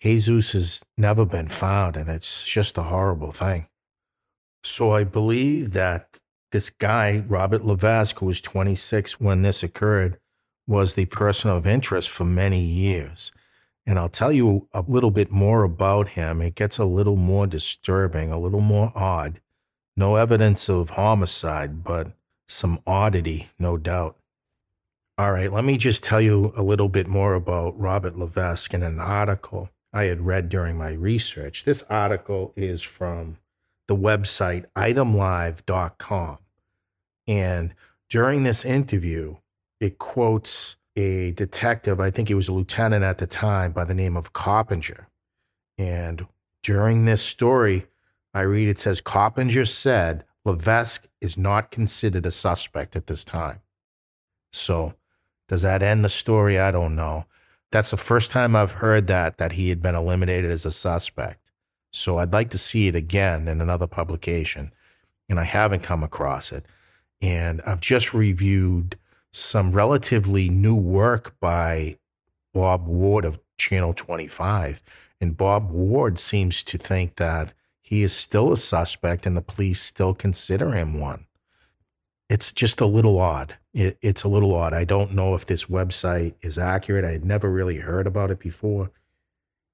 Jesus 0.00 0.52
has 0.52 0.84
never 0.98 1.24
been 1.24 1.48
found, 1.48 1.96
and 1.96 2.08
it's 2.08 2.48
just 2.48 2.76
a 2.76 2.82
horrible 2.82 3.30
thing. 3.30 3.68
So 4.64 4.92
I 4.92 5.04
believe 5.04 5.72
that 5.72 6.20
this 6.50 6.70
guy, 6.70 7.24
Robert 7.28 7.64
Levesque, 7.64 8.18
who 8.18 8.26
was 8.26 8.40
26 8.40 9.20
when 9.20 9.42
this 9.42 9.62
occurred, 9.62 10.18
was 10.66 10.94
the 10.94 11.06
person 11.06 11.50
of 11.50 11.66
interest 11.66 12.08
for 12.08 12.24
many 12.24 12.60
years. 12.60 13.32
And 13.86 13.98
I'll 13.98 14.08
tell 14.08 14.32
you 14.32 14.68
a 14.72 14.82
little 14.86 15.10
bit 15.10 15.30
more 15.30 15.64
about 15.64 16.10
him. 16.10 16.40
It 16.40 16.54
gets 16.54 16.78
a 16.78 16.84
little 16.84 17.16
more 17.16 17.46
disturbing, 17.46 18.30
a 18.30 18.38
little 18.38 18.60
more 18.60 18.92
odd. 18.94 19.40
No 19.96 20.16
evidence 20.16 20.68
of 20.68 20.90
homicide, 20.90 21.84
but 21.84 22.12
some 22.48 22.80
oddity, 22.86 23.50
no 23.58 23.76
doubt. 23.76 24.16
All 25.18 25.32
right, 25.32 25.52
let 25.52 25.64
me 25.64 25.76
just 25.76 26.02
tell 26.02 26.20
you 26.20 26.52
a 26.56 26.62
little 26.62 26.88
bit 26.88 27.06
more 27.06 27.34
about 27.34 27.78
Robert 27.78 28.16
Levesque 28.16 28.72
in 28.72 28.82
an 28.82 28.98
article 28.98 29.70
I 29.92 30.04
had 30.04 30.22
read 30.22 30.48
during 30.48 30.76
my 30.78 30.92
research. 30.92 31.64
This 31.64 31.84
article 31.90 32.52
is 32.56 32.82
from 32.82 33.38
the 33.88 33.96
website 33.96 34.64
itemlive.com. 34.74 36.38
And 37.28 37.74
during 38.08 38.42
this 38.42 38.64
interview, 38.64 39.36
it 39.80 39.98
quotes 39.98 40.76
a 40.96 41.32
detective, 41.32 42.00
I 42.00 42.10
think 42.10 42.28
he 42.28 42.34
was 42.34 42.48
a 42.48 42.52
lieutenant 42.52 43.04
at 43.04 43.18
the 43.18 43.26
time, 43.26 43.72
by 43.72 43.84
the 43.84 43.94
name 43.94 44.16
of 44.16 44.32
Coppinger. 44.32 45.08
And 45.78 46.26
during 46.62 47.04
this 47.04 47.22
story, 47.22 47.86
I 48.34 48.42
read 48.42 48.68
it 48.68 48.78
says 48.78 49.00
Coppinger 49.00 49.64
said 49.64 50.24
Levesque 50.44 51.06
is 51.20 51.36
not 51.38 51.70
considered 51.70 52.26
a 52.26 52.30
suspect 52.30 52.96
at 52.96 53.06
this 53.06 53.24
time. 53.24 53.60
So, 54.52 54.94
does 55.48 55.62
that 55.62 55.82
end 55.82 56.04
the 56.04 56.08
story? 56.08 56.58
I 56.58 56.70
don't 56.70 56.96
know. 56.96 57.26
That's 57.70 57.90
the 57.90 57.96
first 57.96 58.30
time 58.30 58.54
I've 58.54 58.72
heard 58.72 59.06
that 59.06 59.38
that 59.38 59.52
he 59.52 59.68
had 59.68 59.82
been 59.82 59.94
eliminated 59.94 60.50
as 60.50 60.66
a 60.66 60.70
suspect. 60.70 61.52
So 61.92 62.18
I'd 62.18 62.32
like 62.32 62.50
to 62.50 62.58
see 62.58 62.88
it 62.88 62.96
again 62.96 63.48
in 63.48 63.60
another 63.60 63.86
publication, 63.86 64.72
and 65.28 65.38
I 65.38 65.44
haven't 65.44 65.82
come 65.82 66.02
across 66.02 66.52
it. 66.52 66.64
And 67.20 67.60
I've 67.66 67.80
just 67.80 68.14
reviewed 68.14 68.98
some 69.32 69.72
relatively 69.72 70.48
new 70.48 70.74
work 70.74 71.36
by 71.40 71.98
Bob 72.52 72.86
Ward 72.86 73.24
of 73.24 73.38
Channel 73.58 73.94
25, 73.94 74.82
and 75.20 75.36
Bob 75.36 75.70
Ward 75.70 76.18
seems 76.18 76.64
to 76.64 76.78
think 76.78 77.16
that 77.16 77.54
he 77.82 78.02
is 78.02 78.12
still 78.12 78.52
a 78.52 78.56
suspect 78.56 79.26
and 79.26 79.36
the 79.36 79.42
police 79.42 79.82
still 79.82 80.14
consider 80.14 80.70
him 80.70 80.98
one. 80.98 81.26
It's 82.30 82.52
just 82.52 82.80
a 82.80 82.86
little 82.86 83.18
odd. 83.18 83.56
It, 83.74 83.98
it's 84.00 84.22
a 84.22 84.28
little 84.28 84.54
odd. 84.54 84.72
I 84.72 84.84
don't 84.84 85.12
know 85.12 85.34
if 85.34 85.44
this 85.44 85.66
website 85.66 86.34
is 86.40 86.56
accurate. 86.56 87.04
I 87.04 87.10
had 87.10 87.24
never 87.24 87.50
really 87.50 87.78
heard 87.78 88.06
about 88.06 88.30
it 88.30 88.38
before. 88.38 88.90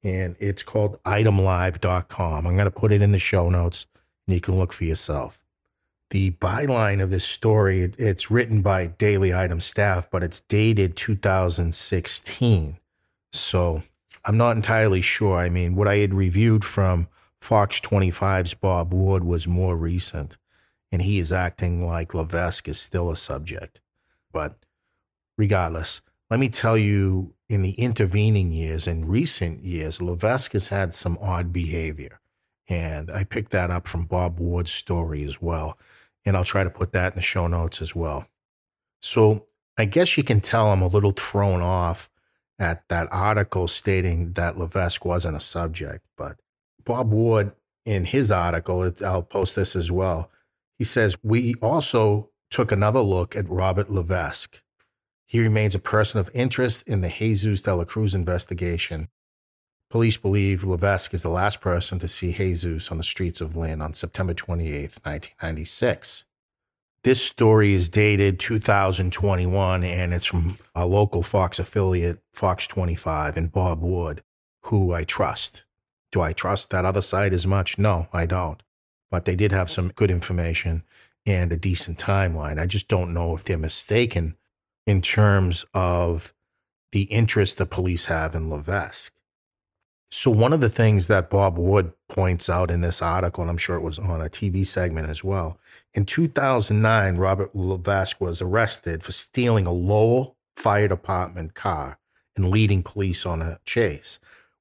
And 0.03 0.35
it's 0.41 0.63
called 0.63 1.01
itemlive.com. 1.05 2.47
I'm 2.47 2.57
going 2.57 2.65
to 2.65 2.71
put 2.71 2.93
it 2.93 3.03
in 3.03 3.13
the 3.13 3.19
show 3.19 3.51
notes 3.51 3.87
and 4.27 4.35
you 4.35 4.41
can 4.41 4.57
look 4.57 4.73
for 4.73 4.85
yourself. 4.85 5.45
The 6.11 6.31
byline 6.33 7.03
of 7.03 7.11
this 7.11 7.25
story, 7.25 7.83
it, 7.83 7.95
it's 7.99 8.31
written 8.31 8.63
by 8.63 8.87
Daily 8.87 9.35
Item 9.35 9.61
staff, 9.61 10.11
but 10.11 10.23
it's 10.23 10.41
dated 10.41 10.97
2016. 10.97 12.79
So 13.33 13.83
I'm 14.25 14.37
not 14.39 14.57
entirely 14.57 15.03
sure. 15.03 15.39
I 15.39 15.51
mean, 15.51 15.75
what 15.75 15.87
I 15.87 15.97
had 15.97 16.15
reviewed 16.15 16.65
from 16.65 17.09
Fox 17.41 17.81
25's 17.81 18.55
Bob 18.55 18.93
Ward 18.93 19.25
was 19.25 19.47
more 19.47 19.77
recent, 19.77 20.37
and 20.91 21.03
he 21.03 21.19
is 21.19 21.33
acting 21.33 21.87
like 21.87 22.15
Levesque 22.15 22.69
is 22.69 22.79
still 22.79 23.11
a 23.11 23.17
subject. 23.17 23.81
But 24.33 24.57
regardless, 25.37 26.03
let 26.31 26.41
me 26.41 26.49
tell 26.49 26.77
you 26.77 27.35
in 27.49 27.63
the 27.63 27.73
intervening 27.73 28.53
years, 28.53 28.87
in 28.87 29.09
recent 29.09 29.65
years, 29.65 30.03
Levesque 30.03 30.53
has 30.53 30.69
had 30.69 30.93
some 30.93 31.17
odd 31.21 31.53
behavior. 31.53 32.21
And 32.69 33.11
I 33.11 33.25
picked 33.25 33.53
that 33.53 33.71
up 33.71 33.89
from 33.89 34.05
Bob 34.05 34.39
Ward's 34.39 34.71
story 34.71 35.25
as 35.25 35.41
well. 35.41 35.79
And 36.27 36.37
I'll 36.37 36.45
try 36.45 36.65
to 36.65 36.71
put 36.71 36.93
that 36.93 37.13
in 37.13 37.17
the 37.17 37.23
show 37.23 37.47
notes 37.47 37.81
as 37.81 37.95
well. 37.95 38.27
So 39.01 39.47
I 39.79 39.87
guess 39.87 40.19
you 40.19 40.25
can 40.25 40.41
tell 40.41 40.71
I'm 40.71 40.83
a 40.83 40.89
little 40.89 41.13
thrown 41.13 41.63
off 41.63 42.11
at 42.59 42.87
that 42.89 43.09
article 43.11 43.69
stating 43.69 44.33
that 44.33 44.59
Levesque 44.59 45.05
wasn't 45.05 45.37
a 45.37 45.41
subject. 45.41 46.05
But 46.17 46.37
Bob 46.89 47.13
Ward, 47.13 47.53
in 47.85 48.07
his 48.07 48.31
article, 48.31 48.91
I'll 49.05 49.23
post 49.23 49.57
this 49.57 49.77
as 49.77 49.93
well, 49.93 50.31
he 50.79 50.85
says, 50.85 51.19
We 51.23 51.55
also 51.57 52.31
took 52.51 52.73
another 52.73 53.01
look 53.01 53.37
at 53.37 53.47
Robert 53.47 53.91
Levesque. 53.91 54.63
He 55.27 55.39
remains 55.39 55.75
a 55.75 55.81
person 55.81 56.19
of 56.19 56.31
interest 56.33 56.83
in 56.87 57.03
the 57.03 57.11
Jesus 57.11 57.61
de 57.61 57.75
la 57.75 57.85
Cruz 57.85 58.15
investigation. 58.15 59.09
Police 59.91 60.17
believe 60.17 60.65
Levesque 60.65 61.13
is 61.13 61.23
the 61.23 61.29
last 61.29 61.61
person 61.61 61.99
to 61.99 62.09
see 62.09 62.33
Jesus 62.33 62.91
on 62.91 62.97
the 62.97 63.05
streets 63.05 63.43
of 63.43 63.55
Lynn 63.55 63.83
on 63.83 63.93
September 63.93 64.33
28, 64.33 64.73
1996. 65.05 66.25
This 67.03 67.23
story 67.23 67.75
is 67.75 67.91
dated 67.91 68.41
2021 68.41 69.85
and 69.85 70.15
it's 70.15 70.25
from 70.25 70.57
a 70.75 70.87
local 70.87 71.23
Fox 71.23 71.59
affiliate, 71.59 72.21
Fox 72.33 72.67
25, 72.67 73.37
and 73.37 73.53
Bob 73.53 73.83
Ward, 73.83 74.23
who 74.63 74.95
I 74.95 75.05
trust. 75.05 75.65
Do 76.11 76.21
I 76.21 76.33
trust 76.33 76.71
that 76.71 76.85
other 76.85 77.01
side 77.01 77.33
as 77.33 77.47
much? 77.47 77.79
No, 77.79 78.09
I 78.13 78.27
don't. 78.27 78.63
But 79.11 79.25
they 79.25 79.37
did 79.37 79.53
have 79.53 79.71
some 79.71 79.89
good 79.89 80.11
information 80.11 80.85
and 81.27 81.53
a 81.53 81.57
decent 81.57 81.99
timeline. 81.99 82.59
I 82.59 82.67
just 82.67 82.89
don't 82.89 83.13
know 83.13 83.35
if 83.35 83.45
they're 83.45 83.59
mistaken 83.59 84.37
in 84.87 85.03
terms 85.03 85.67
of 85.75 86.33
the 86.93 87.03
interest 87.03 87.59
the 87.59 87.67
police 87.67 88.07
have 88.07 88.35
in 88.35 88.49
Levesque. 88.49 89.13
So, 90.11 90.31
one 90.31 90.55
of 90.55 90.61
the 90.61 90.71
things 90.71 91.07
that 91.09 91.29
Bob 91.29 91.59
Ward 91.59 91.93
points 92.09 92.49
out 92.49 92.71
in 92.71 92.81
this 92.81 93.03
article, 93.03 93.43
and 93.43 93.51
I'm 93.51 93.59
sure 93.59 93.77
it 93.77 93.83
was 93.83 93.99
on 93.99 94.23
a 94.23 94.31
TV 94.31 94.65
segment 94.65 95.11
as 95.11 95.23
well, 95.23 95.59
in 95.93 96.07
2009, 96.07 97.17
Robert 97.19 97.55
Levesque 97.55 98.19
was 98.19 98.41
arrested 98.41 99.03
for 99.03 99.13
stealing 99.13 99.67
a 99.67 99.73
Lowell 99.73 100.37
Fire 100.57 100.89
Department 100.89 101.55
car 101.55 101.99
and 102.37 102.49
leading 102.49 102.83
police 102.83 103.27
on 103.27 103.43
a 103.43 103.59
chase. 103.67 104.19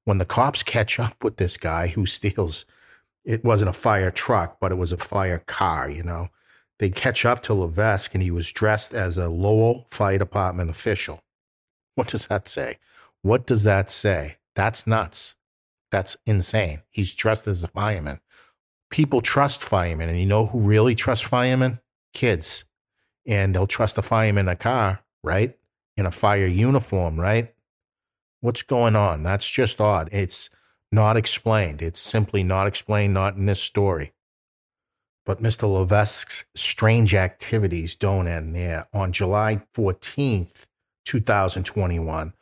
When 0.08 0.20
the 0.20 0.26
cops 0.26 0.64
catch 0.64 1.02
up 1.02 1.22
with 1.22 1.36
this 1.36 1.58
guy 1.58 1.88
who 1.88 2.06
steals, 2.06 2.66
it 3.26 3.44
wasn't 3.44 3.72
a 3.72 3.74
fire 3.74 4.10
truck, 4.10 4.58
but 4.58 4.72
it 4.72 4.76
was 4.76 4.94
a 4.94 4.98
fire 4.98 5.40
car, 5.40 5.90
you 5.90 6.02
know. 6.02 6.30
They 6.80 6.90
catch 6.92 7.26
up 7.26 7.44
to 7.44 7.54
Levesque 7.54 8.14
and 8.14 8.24
he 8.24 8.32
was 8.32 8.54
dressed 8.54 8.94
as 8.94 9.18
a 9.18 9.28
Lowell 9.28 9.86
Fire 9.90 10.18
Department 10.18 10.70
official. 10.70 11.20
What 11.96 12.08
does 12.08 12.28
that 12.28 12.48
say? 12.48 12.78
What 13.22 13.46
does 13.46 13.64
that 13.66 13.90
say? 13.90 14.38
That's 14.56 14.88
nuts. 14.88 15.36
That's 15.92 16.16
insane. 16.26 16.84
He's 16.90 17.14
dressed 17.14 17.46
as 17.46 17.62
a 17.66 17.68
fireman. 17.68 18.22
People 18.90 19.20
trust 19.20 19.62
firemen, 19.62 20.08
and 20.08 20.18
you 20.18 20.26
know 20.26 20.46
who 20.46 20.60
really 20.62 20.96
trusts 20.96 21.28
firemen? 21.28 21.82
Kids. 22.14 22.64
And 23.26 23.54
they'll 23.54 23.68
trust 23.68 23.98
a 23.98 24.02
fireman 24.02 24.46
in 24.46 24.54
a 24.54 24.56
car, 24.56 25.02
right? 25.22 25.58
In 25.98 26.06
a 26.06 26.12
fire 26.12 26.48
uniform, 26.48 27.20
right? 27.20 27.54
What's 28.42 28.62
going 28.62 28.96
on? 28.96 29.24
That's 29.24 29.50
just 29.50 29.82
odd. 29.82 30.10
It's 30.12 30.50
not 30.92 31.18
explained. 31.18 31.82
It's 31.82 32.00
simply 32.00 32.44
not 32.44 32.68
explained, 32.68 33.14
not 33.14 33.36
in 33.36 33.46
this 33.46 33.62
story. 33.62 34.14
But 35.26 35.42
Mr. 35.42 35.64
Levesque's 35.64 36.46
strange 36.56 37.14
activities 37.14 37.96
don't 37.96 38.28
end 38.28 38.56
there. 38.56 38.88
On 38.94 39.12
July 39.12 39.64
14th, 39.76 40.68
2021, 41.06 42.34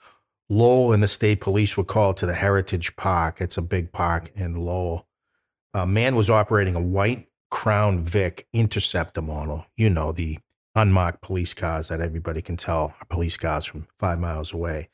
Lowell 0.50 0.94
and 0.94 1.02
the 1.02 1.08
state 1.08 1.42
police 1.42 1.76
were 1.76 1.84
called 1.84 2.18
to 2.18 2.26
the 2.26 2.36
Heritage 2.36 2.96
Park. 2.96 3.38
It's 3.40 3.58
a 3.58 3.64
big 3.64 3.92
park 3.92 4.32
in 4.36 4.56
Lowell. 4.56 5.08
A 5.74 5.88
man 5.88 6.16
was 6.16 6.30
operating 6.30 6.76
a 6.76 6.82
white 6.82 7.28
Crown 7.50 8.04
Vic 8.04 8.48
Interceptor 8.54 9.22
model. 9.22 9.66
You 9.76 9.90
know, 9.90 10.12
the 10.12 10.38
unmarked 10.76 11.22
police 11.22 11.54
cars 11.54 11.88
that 11.88 12.02
everybody 12.02 12.42
can 12.42 12.58
tell 12.58 12.94
are 13.00 13.06
police 13.10 13.38
cars 13.38 13.66
from 13.66 13.88
five 13.98 14.20
miles 14.20 14.54
away. 14.54 14.90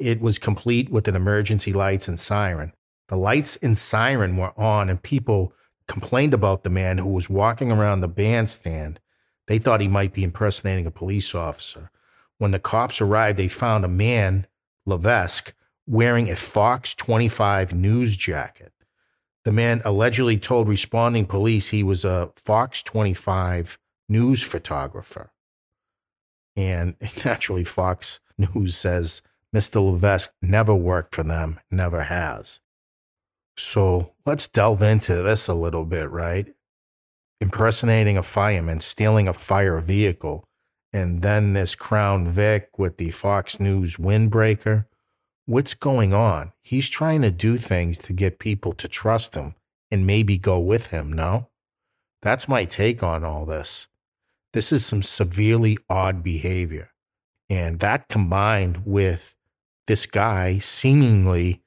It 0.00 0.20
was 0.20 0.38
complete 0.38 0.90
with 0.90 1.06
an 1.08 1.14
emergency 1.14 1.72
lights 1.72 2.08
and 2.08 2.18
siren. 2.18 2.72
The 3.08 3.16
lights 3.16 3.56
and 3.56 3.76
siren 3.76 4.38
were 4.38 4.58
on, 4.58 4.88
and 4.88 5.02
people 5.02 5.52
complained 5.86 6.32
about 6.32 6.64
the 6.64 6.70
man 6.70 6.98
who 6.98 7.08
was 7.08 7.28
walking 7.28 7.70
around 7.70 8.00
the 8.00 8.08
bandstand. 8.08 8.98
They 9.46 9.58
thought 9.58 9.80
he 9.80 9.88
might 9.88 10.14
be 10.14 10.24
impersonating 10.24 10.86
a 10.86 10.90
police 10.90 11.34
officer. 11.34 11.90
When 12.38 12.52
the 12.52 12.58
cops 12.58 13.00
arrived, 13.00 13.38
they 13.38 13.48
found 13.48 13.84
a 13.84 13.88
man 13.88 14.46
Levesque 14.86 15.52
wearing 15.86 16.30
a 16.30 16.36
Fox 16.36 16.94
25 16.94 17.74
news 17.74 18.16
jacket. 18.16 18.72
The 19.44 19.52
man 19.52 19.82
allegedly 19.84 20.38
told 20.38 20.68
responding 20.68 21.26
police 21.26 21.68
he 21.68 21.82
was 21.82 22.04
a 22.04 22.30
Fox 22.36 22.82
25 22.82 23.78
news 24.08 24.42
photographer. 24.42 25.32
And 26.56 26.96
naturally, 27.24 27.64
Fox 27.64 28.20
News 28.38 28.74
says 28.76 29.22
Mr. 29.54 29.84
Levesque 29.84 30.32
never 30.40 30.74
worked 30.74 31.14
for 31.14 31.22
them, 31.22 31.58
never 31.70 32.02
has. 32.02 32.60
So 33.56 34.12
let's 34.24 34.48
delve 34.48 34.82
into 34.82 35.16
this 35.16 35.48
a 35.48 35.54
little 35.54 35.84
bit, 35.84 36.10
right? 36.10 36.54
Impersonating 37.40 38.16
a 38.16 38.22
fireman, 38.22 38.80
stealing 38.80 39.26
a 39.26 39.32
fire 39.32 39.80
vehicle, 39.80 40.44
and 40.92 41.22
then 41.22 41.52
this 41.52 41.74
Crown 41.74 42.28
Vic 42.28 42.70
with 42.78 42.96
the 42.96 43.10
Fox 43.10 43.58
News 43.60 43.96
windbreaker. 43.96 44.86
What's 45.46 45.74
going 45.74 46.14
on? 46.14 46.52
He's 46.62 46.88
trying 46.88 47.22
to 47.22 47.30
do 47.30 47.56
things 47.56 47.98
to 48.00 48.12
get 48.12 48.38
people 48.38 48.72
to 48.74 48.88
trust 48.88 49.34
him 49.34 49.54
and 49.90 50.06
maybe 50.06 50.38
go 50.38 50.60
with 50.60 50.88
him, 50.88 51.12
no? 51.12 51.48
That's 52.22 52.48
my 52.48 52.64
take 52.64 53.02
on 53.02 53.24
all 53.24 53.46
this. 53.46 53.88
This 54.52 54.72
is 54.72 54.84
some 54.84 55.02
severely 55.02 55.78
odd 55.88 56.22
behavior. 56.22 56.90
And 57.48 57.80
that 57.80 58.08
combined 58.08 58.82
with 58.84 59.34
this 59.90 60.06
guy 60.06 60.56
seemingly 60.58 61.60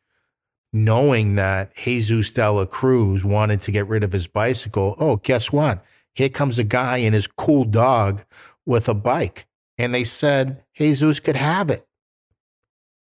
knowing 0.72 1.36
that 1.36 1.76
Jesus 1.76 2.32
de 2.32 2.50
la 2.50 2.64
Cruz 2.64 3.26
wanted 3.26 3.60
to 3.60 3.72
get 3.72 3.86
rid 3.86 4.02
of 4.02 4.14
his 4.14 4.28
bicycle. 4.28 4.96
Oh, 4.98 5.18
guess 5.18 5.52
what? 5.52 5.84
Here 6.16 6.30
comes 6.30 6.58
a 6.58 6.64
guy 6.64 7.00
and 7.00 7.14
his 7.14 7.28
cool 7.28 7.66
dog 7.66 8.24
with 8.66 8.88
a 8.88 8.94
bike. 8.94 9.46
And 9.78 9.94
they 9.94 10.06
said 10.06 10.64
Jesus 10.74 11.20
could 11.20 11.36
have 11.36 11.70
it. 11.70 11.86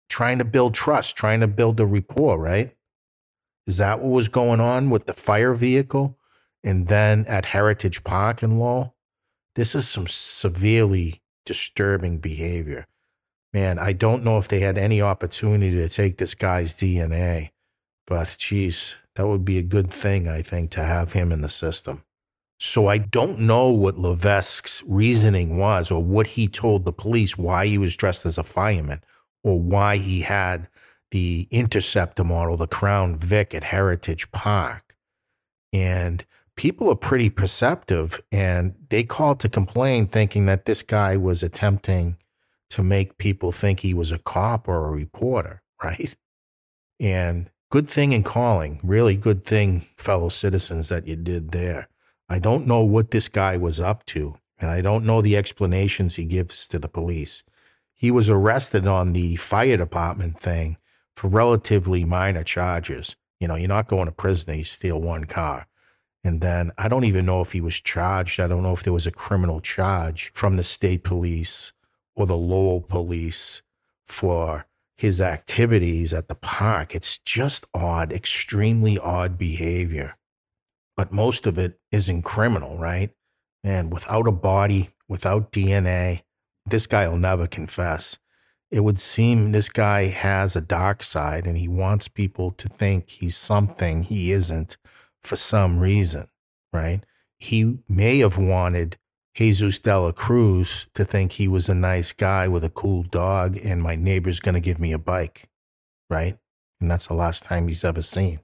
Trying 0.09 0.39
to 0.39 0.45
build 0.45 0.75
trust, 0.75 1.17
trying 1.17 1.41
to 1.41 1.49
build 1.49 1.81
a 1.81 1.87
rapport, 1.87 2.39
right? 2.39 2.77
Is 3.67 3.79
that 3.79 3.99
what 3.99 4.13
was 4.13 4.29
going 4.29 4.61
on 4.61 4.91
with 4.91 5.07
the 5.07 5.13
fire 5.13 5.55
vehicle? 5.55 6.21
And 6.63 6.87
then 6.87 7.27
at 7.27 7.47
Heritage 7.47 8.05
Park 8.05 8.45
in 8.45 8.61
Lowell? 8.61 8.95
This 9.57 9.75
is 9.75 9.89
some 9.89 10.07
severely 10.07 11.21
disturbing 11.45 12.19
behavior. 12.19 12.87
Man, 13.53 13.79
I 13.79 13.93
don't 13.93 14.25
know 14.25 14.39
if 14.39 14.49
they 14.49 14.61
had 14.61 14.79
any 14.79 15.03
opportunity 15.03 15.77
to 15.77 15.89
take 15.89 16.19
this 16.19 16.35
guy's 16.35 16.79
DNA, 16.79 17.51
but 18.07 18.37
geez, 18.39 18.97
that 19.17 19.27
would 19.27 19.45
be 19.45 19.59
a 19.59 19.63
good 19.63 19.93
thing, 19.93 20.29
I 20.29 20.43
think, 20.43 20.71
to 20.73 20.85
have 20.85 21.15
him 21.15 21.33
in 21.33 21.43
the 21.43 21.49
system. 21.49 22.05
So 22.61 22.89
I 22.89 22.99
don't 22.99 23.41
know 23.41 23.71
what 23.71 23.99
Levesque's 23.99 24.83
reasoning 24.87 25.57
was 25.57 25.91
or 25.91 26.03
what 26.03 26.29
he 26.29 26.47
told 26.47 26.85
the 26.85 26.93
police 26.93 27.39
why 27.39 27.67
he 27.67 27.79
was 27.79 27.97
dressed 27.97 28.27
as 28.27 28.37
a 28.37 28.43
fireman 28.43 29.01
or 29.43 29.59
why 29.59 29.97
he 29.97 30.21
had 30.21 30.69
the 31.11 31.49
Interceptor 31.51 32.23
model, 32.23 32.57
the 32.57 32.67
Crown 32.67 33.17
Vic 33.17 33.55
at 33.55 33.65
Heritage 33.65 34.31
Park. 34.31 34.95
And 35.73 36.25
people 36.55 36.91
are 36.91 36.97
pretty 36.97 37.31
perceptive 37.31 38.23
and 38.31 38.75
they 38.91 39.05
called 39.05 39.41
to 39.41 39.49
complain 39.49 40.07
thinking 40.07 40.45
that 40.47 40.67
this 40.67 40.83
guy 40.83 41.17
was 41.17 41.43
attempting 41.43 42.19
to 42.71 42.83
make 42.83 43.19
people 43.19 43.53
think 43.53 43.81
he 43.81 43.93
was 43.93 44.13
a 44.13 44.19
cop 44.19 44.69
or 44.69 44.87
a 44.87 44.93
reporter, 44.93 45.63
right? 45.83 46.15
And 46.99 47.51
good 47.71 47.89
thing 47.89 48.13
in 48.13 48.23
calling, 48.23 48.81
really 48.83 49.17
good 49.17 49.45
thing, 49.45 49.87
fellow 49.97 50.29
citizens, 50.29 50.89
that 50.89 51.07
you 51.07 51.17
did 51.17 51.53
there. 51.53 51.89
I 52.29 52.39
don't 52.39 52.67
know 52.67 52.83
what 52.83 53.11
this 53.11 53.29
guy 53.29 53.57
was 53.57 53.81
up 53.81 54.05
to, 54.07 54.37
and 54.59 54.71
I 54.71 54.81
don't 54.83 55.05
know 55.05 55.21
the 55.21 55.37
explanations 55.37 56.17
he 56.17 56.25
gives 56.25 56.69
to 56.69 56.79
the 56.79 56.89
police. 56.89 57.43
He 57.95 58.11
was 58.11 58.31
arrested 58.31 58.87
on 58.87 59.13
the 59.13 59.37
fire 59.37 59.77
department 59.77 60.39
thing 60.39 60.79
for 61.17 61.29
relatively 61.29 62.05
minor 62.05 62.45
charges. 62.45 63.17
You 63.41 63.49
know, 63.49 63.57
you're 63.57 63.69
not 63.69 63.89
going 63.89 64.07
to 64.07 64.13
prison, 64.13 64.57
you 64.57 64.65
steal 64.65 65.01
one 65.01 65.25
car. 65.25 65.67
And 66.23 66.41
then 66.41 66.71
I 66.79 66.89
don't 66.89 67.05
even 67.05 67.27
know 67.27 67.41
if 67.41 67.53
he 67.53 67.61
was 67.61 67.81
charged. 67.81 68.41
I 68.41 68.47
don't 68.47 68.63
know 68.63 68.75
if 68.75 68.83
there 68.83 68.93
was 68.93 69.07
a 69.07 69.11
criminal 69.11 69.61
charge 69.61 70.31
from 70.33 70.57
the 70.57 70.63
state 70.63 71.03
police 71.03 71.73
or 72.21 72.27
the 72.27 72.37
Lowell 72.37 72.81
police 72.81 73.63
for 74.05 74.67
his 74.97 75.21
activities 75.21 76.13
at 76.13 76.29
the 76.29 76.35
park. 76.35 76.95
It's 76.95 77.19
just 77.19 77.67
odd, 77.75 78.13
extremely 78.13 78.99
odd 78.99 79.39
behavior 79.39 80.17
but 81.01 81.13
most 81.13 81.47
of 81.47 81.57
it 81.57 81.81
isn't 81.91 82.25
criminal, 82.25 82.77
right? 82.77 83.09
And 83.65 83.91
without 83.91 84.29
a 84.29 84.33
body, 84.33 84.91
without 85.09 85.51
DNA, 85.51 86.25
this 86.67 86.87
guy 86.87 87.09
will 87.09 87.17
never 87.17 87.47
confess. 87.47 88.19
it 88.71 88.85
would 88.85 88.99
seem 88.99 89.51
this 89.51 89.71
guy 89.71 90.09
has 90.09 90.55
a 90.55 90.61
dark 90.61 91.03
side 91.03 91.47
and 91.47 91.57
he 91.57 91.69
wants 91.69 92.07
people 92.07 92.51
to 92.51 92.69
think 92.69 93.09
he's 93.09 93.35
something 93.35 94.03
he 94.03 94.31
isn't 94.31 94.77
for 95.23 95.37
some 95.37 95.79
reason, 95.81 96.29
right? 96.71 97.01
He 97.39 97.79
may 97.89 98.19
have 98.19 98.37
wanted 98.37 98.99
Jesus 99.35 99.81
de 99.81 99.99
la 99.99 100.13
Cruz 100.13 100.87
to 100.95 101.05
think 101.05 101.33
he 101.33 101.49
was 101.49 101.69
a 101.69 101.75
nice 101.75 102.13
guy 102.13 102.49
with 102.49 102.65
a 102.65 102.71
cool 102.71 103.03
dog 103.03 103.57
and 103.63 103.83
my 103.83 103.97
neighbor's 103.97 104.41
going 104.41 104.55
to 104.55 104.61
give 104.61 104.81
me 104.81 104.93
a 104.93 104.99
bike, 104.99 105.49
right? 106.09 106.37
And 106.81 106.91
that's 106.91 107.07
the 107.07 107.15
last 107.15 107.45
time 107.45 107.69
he's 107.69 107.85
ever 107.85 108.03
seen. 108.03 108.41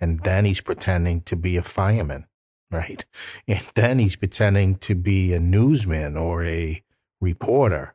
And 0.00 0.20
then 0.24 0.44
he's 0.44 0.60
pretending 0.60 1.20
to 1.22 1.36
be 1.36 1.56
a 1.56 1.62
fireman, 1.62 2.26
right? 2.70 3.04
And 3.48 3.64
then 3.74 3.98
he's 3.98 4.16
pretending 4.16 4.76
to 4.76 4.94
be 4.94 5.32
a 5.32 5.40
newsman 5.40 6.16
or 6.16 6.44
a 6.44 6.82
reporter 7.20 7.94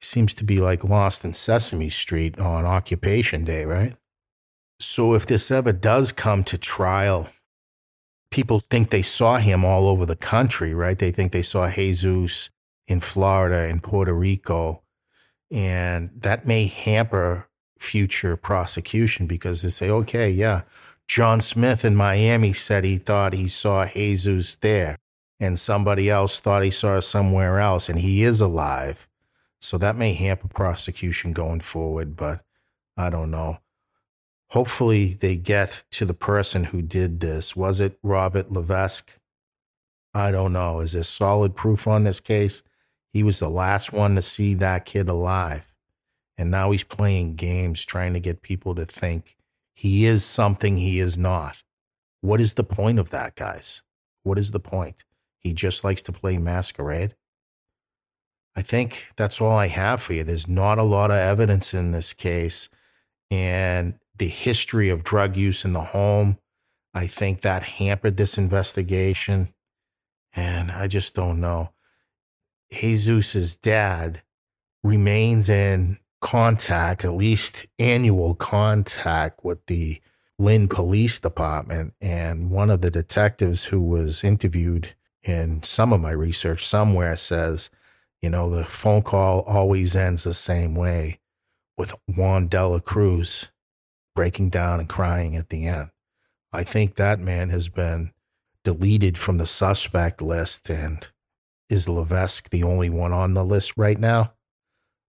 seems 0.00 0.34
to 0.34 0.44
be 0.44 0.60
like 0.60 0.84
lost 0.84 1.24
in 1.24 1.32
Sesame 1.32 1.90
Street 1.90 2.38
on 2.38 2.64
Occupation 2.64 3.44
Day, 3.44 3.64
right? 3.64 3.94
So 4.80 5.14
if 5.14 5.26
this 5.26 5.50
ever 5.50 5.72
does 5.72 6.12
come 6.12 6.44
to 6.44 6.56
trial, 6.56 7.28
people 8.30 8.60
think 8.60 8.90
they 8.90 9.02
saw 9.02 9.38
him 9.38 9.64
all 9.64 9.88
over 9.88 10.04
the 10.06 10.16
country, 10.16 10.74
right? 10.74 10.98
They 10.98 11.10
think 11.10 11.32
they 11.32 11.42
saw 11.42 11.70
Jesus 11.70 12.50
in 12.86 13.00
Florida 13.00 13.70
and 13.70 13.82
Puerto 13.82 14.12
Rico. 14.12 14.82
And 15.50 16.10
that 16.14 16.46
may 16.46 16.66
hamper 16.66 17.48
future 17.78 18.36
prosecution 18.36 19.26
because 19.26 19.62
they 19.62 19.70
say, 19.70 19.88
okay, 19.90 20.30
yeah, 20.30 20.62
John 21.06 21.40
Smith 21.40 21.84
in 21.84 21.96
Miami 21.96 22.52
said 22.52 22.84
he 22.84 22.98
thought 22.98 23.32
he 23.32 23.48
saw 23.48 23.86
Jesus 23.86 24.56
there, 24.56 24.98
and 25.40 25.58
somebody 25.58 26.10
else 26.10 26.38
thought 26.38 26.62
he 26.62 26.70
saw 26.70 27.00
somewhere 27.00 27.58
else, 27.58 27.88
and 27.88 27.98
he 28.00 28.22
is 28.22 28.42
alive. 28.42 29.08
So 29.60 29.78
that 29.78 29.96
may 29.96 30.12
hamper 30.12 30.48
prosecution 30.48 31.32
going 31.32 31.60
forward, 31.60 32.14
but 32.14 32.42
I 32.96 33.08
don't 33.08 33.30
know. 33.30 33.58
Hopefully, 34.50 35.14
they 35.14 35.36
get 35.36 35.84
to 35.90 36.04
the 36.04 36.14
person 36.14 36.64
who 36.64 36.80
did 36.80 37.20
this. 37.20 37.54
Was 37.54 37.80
it 37.80 37.98
Robert 38.02 38.50
Levesque? 38.50 39.18
I 40.14 40.30
don't 40.30 40.52
know. 40.52 40.80
Is 40.80 40.92
there 40.92 41.02
solid 41.02 41.54
proof 41.54 41.86
on 41.86 42.04
this 42.04 42.20
case? 42.20 42.62
He 43.12 43.22
was 43.22 43.38
the 43.38 43.50
last 43.50 43.92
one 43.92 44.14
to 44.14 44.22
see 44.22 44.54
that 44.54 44.84
kid 44.84 45.08
alive. 45.08 45.74
And 46.38 46.50
now 46.50 46.70
he's 46.70 46.84
playing 46.84 47.34
games 47.34 47.84
trying 47.84 48.14
to 48.14 48.20
get 48.20 48.42
people 48.42 48.74
to 48.76 48.84
think 48.84 49.36
he 49.74 50.06
is 50.06 50.24
something 50.24 50.76
he 50.76 50.98
is 50.98 51.16
not. 51.18 51.62
What 52.20 52.40
is 52.40 52.54
the 52.54 52.64
point 52.64 52.98
of 52.98 53.10
that, 53.10 53.36
guys? 53.36 53.82
What 54.22 54.38
is 54.38 54.50
the 54.50 54.60
point? 54.60 55.04
He 55.38 55.52
just 55.52 55.84
likes 55.84 56.02
to 56.02 56.12
play 56.12 56.38
masquerade. 56.38 57.14
I 58.56 58.62
think 58.62 59.08
that's 59.16 59.40
all 59.40 59.52
I 59.52 59.68
have 59.68 60.02
for 60.02 60.14
you. 60.14 60.24
There's 60.24 60.48
not 60.48 60.78
a 60.78 60.82
lot 60.82 61.12
of 61.12 61.16
evidence 61.16 61.74
in 61.74 61.92
this 61.92 62.12
case. 62.12 62.68
And 63.30 63.98
the 64.18 64.28
history 64.28 64.88
of 64.88 65.04
drug 65.04 65.36
use 65.36 65.64
in 65.64 65.72
the 65.72 65.80
home, 65.80 66.38
I 66.94 67.06
think 67.06 67.42
that 67.42 67.62
hampered 67.62 68.16
this 68.16 68.38
investigation. 68.38 69.54
And 70.34 70.70
I 70.70 70.86
just 70.86 71.14
don't 71.14 71.40
know. 71.40 71.70
Jesus's 72.72 73.56
dad 73.56 74.22
remains 74.84 75.48
in 75.48 75.98
contact, 76.20 77.04
at 77.04 77.14
least 77.14 77.66
annual 77.78 78.34
contact 78.34 79.44
with 79.44 79.64
the 79.66 80.00
Lynn 80.38 80.68
Police 80.68 81.18
Department. 81.18 81.94
And 82.00 82.50
one 82.50 82.70
of 82.70 82.80
the 82.80 82.90
detectives 82.90 83.66
who 83.66 83.80
was 83.80 84.22
interviewed 84.22 84.94
in 85.22 85.62
some 85.62 85.92
of 85.92 86.00
my 86.00 86.10
research 86.10 86.66
somewhere 86.66 87.16
says 87.16 87.70
you 88.22 88.30
know, 88.30 88.50
the 88.50 88.64
phone 88.64 89.02
call 89.02 89.42
always 89.42 89.94
ends 89.94 90.24
the 90.24 90.34
same 90.34 90.74
way 90.74 91.20
with 91.76 91.94
Juan 92.08 92.48
Dela 92.48 92.80
Cruz 92.80 93.50
breaking 94.18 94.48
down 94.48 94.80
and 94.80 94.88
crying 94.88 95.36
at 95.36 95.48
the 95.48 95.64
end. 95.64 95.90
I 96.52 96.64
think 96.64 96.96
that 96.96 97.20
man 97.20 97.50
has 97.50 97.68
been 97.68 98.10
deleted 98.64 99.16
from 99.16 99.38
the 99.38 99.46
suspect 99.46 100.20
list. 100.20 100.68
And 100.68 101.08
is 101.70 101.88
Levesque 101.88 102.50
the 102.50 102.64
only 102.64 102.90
one 102.90 103.12
on 103.12 103.34
the 103.34 103.44
list 103.44 103.74
right 103.76 103.96
now? 103.96 104.32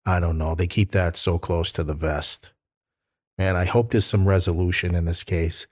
I 0.06 0.20
don't 0.20 0.38
know. 0.38 0.54
They 0.54 0.68
keep 0.68 0.92
that 0.92 1.18
so 1.18 1.40
close 1.40 1.72
to 1.72 1.84
the 1.84 1.96
vest. 1.96 2.52
Man, 3.40 3.56
I 3.56 3.66
hope 3.66 3.90
there's 3.90 4.06
some 4.06 4.28
resolution 4.28 4.94
in 4.94 5.06
this 5.06 5.24
case. 5.24 5.66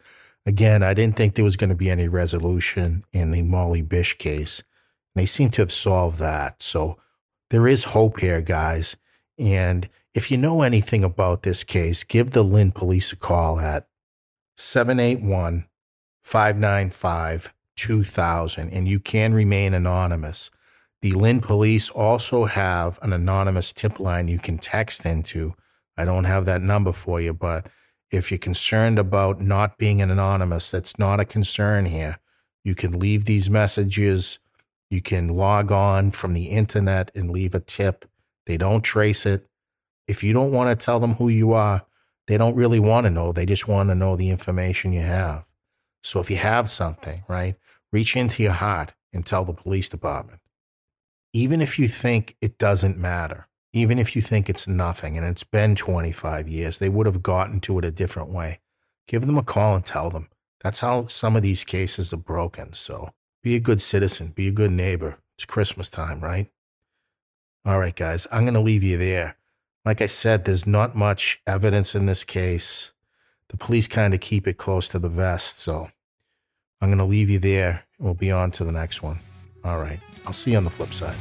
Again, 0.48 0.82
I 0.82 0.96
didn't 0.96 1.16
think 1.16 1.36
there 1.36 1.46
was 1.46 1.58
going 1.58 1.70
to 1.70 1.76
be 1.76 1.92
any 1.92 2.08
resolution 2.08 3.06
in 3.14 3.30
the 3.30 3.44
Molly 3.44 3.84
Bish 3.84 4.18
case. 4.18 4.64
They 5.14 5.28
seem 5.28 5.52
to 5.52 5.62
have 5.62 5.72
solved 5.72 6.18
that. 6.18 6.64
So 6.64 6.98
there 7.52 7.68
is 7.68 7.84
hope 7.84 8.20
here, 8.20 8.42
guys. 8.42 8.98
And 9.38 9.90
if 10.14 10.32
you 10.32 10.38
know 10.38 10.62
anything 10.62 11.04
about 11.04 11.44
this 11.44 11.64
case, 11.64 12.04
give 12.04 12.32
the 12.32 12.44
Lynn 12.44 12.72
police 12.72 13.12
a 13.12 13.16
call 13.16 13.60
at 13.60 13.88
781 14.56 15.68
595 16.24 17.54
2000, 17.76 18.74
and 18.74 18.88
you 18.88 19.00
can 19.00 19.34
remain 19.34 19.74
anonymous. 19.74 20.50
The 21.02 21.12
Lynn 21.12 21.42
police 21.42 21.90
also 21.90 22.46
have 22.46 22.98
an 23.04 23.14
anonymous 23.14 23.72
tip 23.72 24.00
line 24.00 24.28
you 24.28 24.40
can 24.40 24.58
text 24.58 25.06
into. 25.06 25.54
I 25.96 26.06
don't 26.06 26.24
have 26.24 26.46
that 26.46 26.62
number 26.62 26.92
for 26.92 27.22
you, 27.22 27.34
but 27.34 27.68
if 28.12 28.32
you're 28.32 28.40
concerned 28.40 28.98
about 28.98 29.40
not 29.40 29.78
being 29.78 30.02
an 30.02 30.10
anonymous, 30.10 30.72
that's 30.72 30.98
not 30.98 31.20
a 31.20 31.26
concern 31.26 31.86
here. 31.86 32.18
You 32.64 32.74
can 32.74 32.98
leave 32.98 33.26
these 33.26 33.50
messages 33.50 34.40
you 34.90 35.02
can 35.02 35.30
log 35.30 35.72
on 35.72 36.12
from 36.12 36.34
the 36.34 36.46
internet 36.46 37.12
and 37.14 37.30
leave 37.30 37.54
a 37.54 37.60
tip. 37.60 38.06
They 38.46 38.58
don't 38.58 38.84
trace 38.84 39.26
it. 39.26 39.46
If 40.08 40.24
you 40.24 40.34
don't 40.34 40.52
want 40.52 40.70
to 40.70 40.86
tell 40.86 41.00
them 41.00 41.16
who 41.16 41.30
you 41.30 41.54
are, 41.54 41.86
they 42.28 42.38
don't 42.38 42.56
really 42.56 42.80
want 42.80 43.06
to 43.06 43.10
know. 43.10 43.32
They 43.32 43.46
just 43.46 43.68
want 43.68 43.90
to 43.90 43.96
know 43.96 44.16
the 44.16 44.30
information 44.30 44.94
you 44.94 45.02
have. 45.02 45.46
So 46.04 46.20
if 46.20 46.30
you 46.30 46.38
have 46.38 46.70
something, 46.70 47.24
right, 47.28 47.56
reach 47.92 48.16
into 48.16 48.44
your 48.44 48.54
heart 48.54 48.94
and 49.14 49.26
tell 49.26 49.46
the 49.46 49.54
police 49.54 49.90
department. 49.90 50.40
Even 51.34 51.62
if 51.62 51.78
you 51.78 51.88
think 51.88 52.36
it 52.42 52.58
doesn't 52.58 52.98
matter, 52.98 53.48
even 53.74 54.00
if 54.00 54.16
you 54.16 54.22
think 54.22 54.50
it's 54.50 54.68
nothing 54.68 55.18
and 55.18 55.26
it's 55.26 55.44
been 55.44 55.76
25 55.76 56.48
years, 56.48 56.80
they 56.80 56.90
would 56.90 57.06
have 57.06 57.22
gotten 57.22 57.60
to 57.62 57.78
it 57.80 57.86
a 57.86 57.92
different 57.92 58.30
way. 58.30 58.60
Give 59.08 59.26
them 59.26 59.38
a 59.38 59.44
call 59.44 59.76
and 59.76 59.86
tell 59.86 60.10
them. 60.10 60.30
That's 60.62 60.80
how 60.80 61.06
some 61.06 61.36
of 61.36 61.44
these 61.44 61.64
cases 61.64 62.12
are 62.12 62.18
broken. 62.18 62.74
So 62.74 63.12
be 63.44 63.56
a 63.56 63.60
good 63.60 63.82
citizen, 63.82 64.30
be 64.30 64.48
a 64.48 64.52
good 64.52 64.72
neighbor. 64.72 65.20
It's 65.38 65.46
Christmas 65.46 65.90
time, 65.90 66.22
right? 66.22 66.50
All 67.66 67.80
right, 67.80 67.96
guys, 67.96 68.28
I'm 68.32 68.44
going 68.44 68.54
to 68.54 68.60
leave 68.60 68.84
you 68.84 68.98
there. 68.98 69.37
Like 69.88 70.02
I 70.02 70.08
said, 70.08 70.44
there's 70.44 70.68
not 70.68 70.98
much 70.98 71.42
evidence 71.48 71.96
in 71.96 72.08
this 72.08 72.26
case. 72.26 72.92
The 73.48 73.56
police 73.56 73.88
kind 73.88 74.14
of 74.14 74.20
keep 74.20 74.46
it 74.46 74.58
close 74.58 74.90
to 74.90 75.00
the 75.00 75.08
vest. 75.08 75.60
So 75.60 75.90
I'm 76.82 76.90
going 76.90 76.98
to 76.98 77.06
leave 77.06 77.30
you 77.30 77.40
there. 77.40 77.86
We'll 77.98 78.14
be 78.14 78.30
on 78.30 78.52
to 78.52 78.66
the 78.66 78.74
next 78.74 79.02
one. 79.02 79.20
All 79.64 79.80
right. 79.80 80.02
I'll 80.26 80.34
see 80.34 80.52
you 80.52 80.58
on 80.58 80.66
the 80.66 80.70
flip 80.70 80.94
side. 80.94 81.16